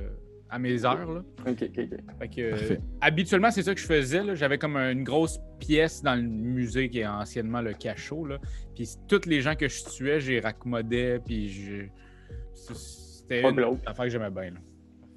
[0.51, 1.13] à mes heures.
[1.13, 1.23] Là.
[1.47, 1.99] Ok, ok, ok.
[2.19, 2.41] Fait que,
[2.73, 4.23] euh, habituellement, c'est ça que je faisais.
[4.25, 4.35] là.
[4.35, 8.27] J'avais comme une grosse pièce dans le musée qui est anciennement le cachot.
[8.27, 8.39] Là.
[8.75, 11.21] Puis toutes les gens que je tuais, j'ai raccommodais.
[11.25, 11.83] Puis je...
[12.55, 13.79] c'était une glauque.
[13.87, 14.51] affaire que j'aimais bien.
[14.51, 14.61] là.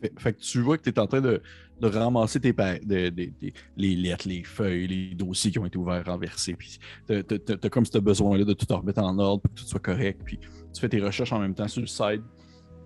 [0.02, 1.42] Fait, fait que tu vois que tu es en train de,
[1.82, 3.32] de ramasser tes de-
[3.76, 6.54] les lettres, les feuilles, les dossiers qui ont été ouverts, renversés.
[6.54, 10.22] Puis t'as- comme ce besoin-là de tout remettre en ordre pour que tout soit correct.
[10.24, 10.40] Puis
[10.74, 12.22] tu fais tes recherches en même temps sur le site.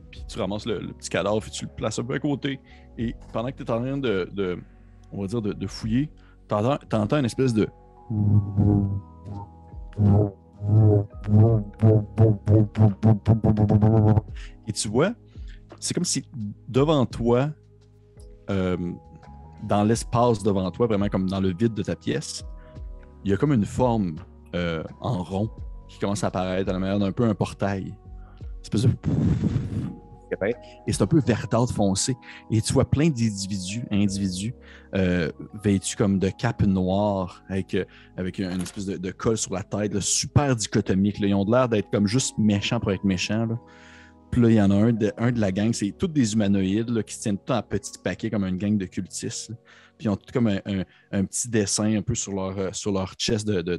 [0.09, 2.59] Puis tu ramasses le, petit cadavre et tu le places un peu à côté.
[2.97, 4.59] Et pendant que tu es en train de,
[5.11, 6.09] on va dire, de, de fouiller,
[6.47, 7.67] t'entends entends une espèce de.
[14.67, 15.13] Et tu vois,
[15.79, 16.25] c'est comme si
[16.67, 17.51] devant toi,
[18.49, 18.77] euh,
[19.63, 22.43] dans l'espace devant toi, vraiment comme dans le vide de ta pièce,
[23.23, 24.15] il y a comme une forme
[24.53, 25.49] euh, en rond
[25.87, 27.95] qui commence à apparaître à la manière d'un peu un portail.
[28.61, 28.89] Espèce de...
[30.85, 32.17] Et c'est un peu verdâtre foncé.
[32.51, 34.53] Et tu vois plein d'individus, individus,
[34.93, 35.31] euh,
[35.63, 37.77] vêtus comme de capes noires, avec,
[38.17, 41.19] avec une espèce de, de col sur la tête, super dichotomique.
[41.19, 43.57] Ils ont l'air d'être comme juste méchants pour être méchants.
[44.35, 46.89] Là, il y en a un de, un de la gang, c'est tous des humanoïdes
[46.89, 49.51] là, qui se tiennent tout en petits paquets comme une gang de cultistes.
[49.97, 50.59] Puis ils ont tout comme un,
[51.11, 53.77] un- petit dessin un peu sur leur, euh, sur leur chest de, de,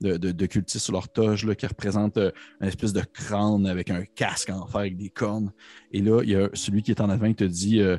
[0.00, 2.30] de, de, cultistes, sur leur toge, là, qui représente euh,
[2.62, 5.52] une espèce de crâne avec un casque en fer avec des cornes.
[5.92, 7.98] Et là, il y a celui qui est en avant qui te dit euh,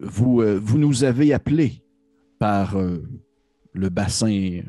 [0.00, 1.82] vous, vous nous avez appelés
[2.38, 2.76] par
[3.72, 4.62] le bassin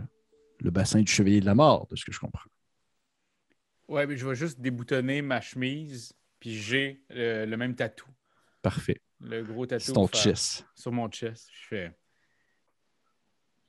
[0.59, 2.50] le bassin du chevalier de la mort, de ce que je comprends.
[3.91, 6.13] Ouais, mais je vais juste déboutonner ma chemise.
[6.39, 8.07] Puis j'ai le, le même tatou.
[8.61, 8.95] Parfait.
[9.19, 9.83] Le gros tatou.
[9.83, 10.65] C'est ton chest.
[10.75, 11.49] Sur mon chest.
[11.51, 11.91] Je fais.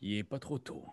[0.00, 0.86] Il est pas trop tôt.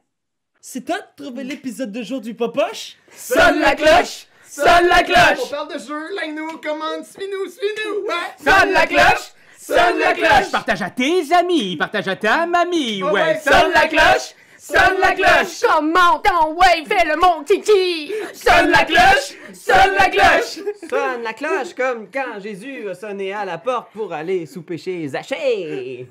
[0.59, 2.97] C'est toi de trouver l'épisode de jour du Popoche?
[3.11, 4.25] Sonne la cloche!
[4.45, 5.49] Sonne la cloche!
[5.51, 8.35] parle de jeu, like-nous, commande, suis-nous, suis-nous, ouais!
[8.37, 9.31] Sonne la cloche!
[9.57, 10.51] Sonne la cloche!
[10.51, 14.33] Partage à tes amis, partage à ta mamie, ouais, sonne la cloche!
[14.59, 15.61] Sonne la cloche!
[15.61, 18.11] Comment ton ouais, fais le mon kiki!
[18.33, 19.37] Sonne la cloche!
[19.53, 20.59] Sonne la cloche!
[20.89, 25.07] Sonne la cloche comme quand Jésus a sonné à la porte pour aller souper chez
[25.07, 26.07] Zachée.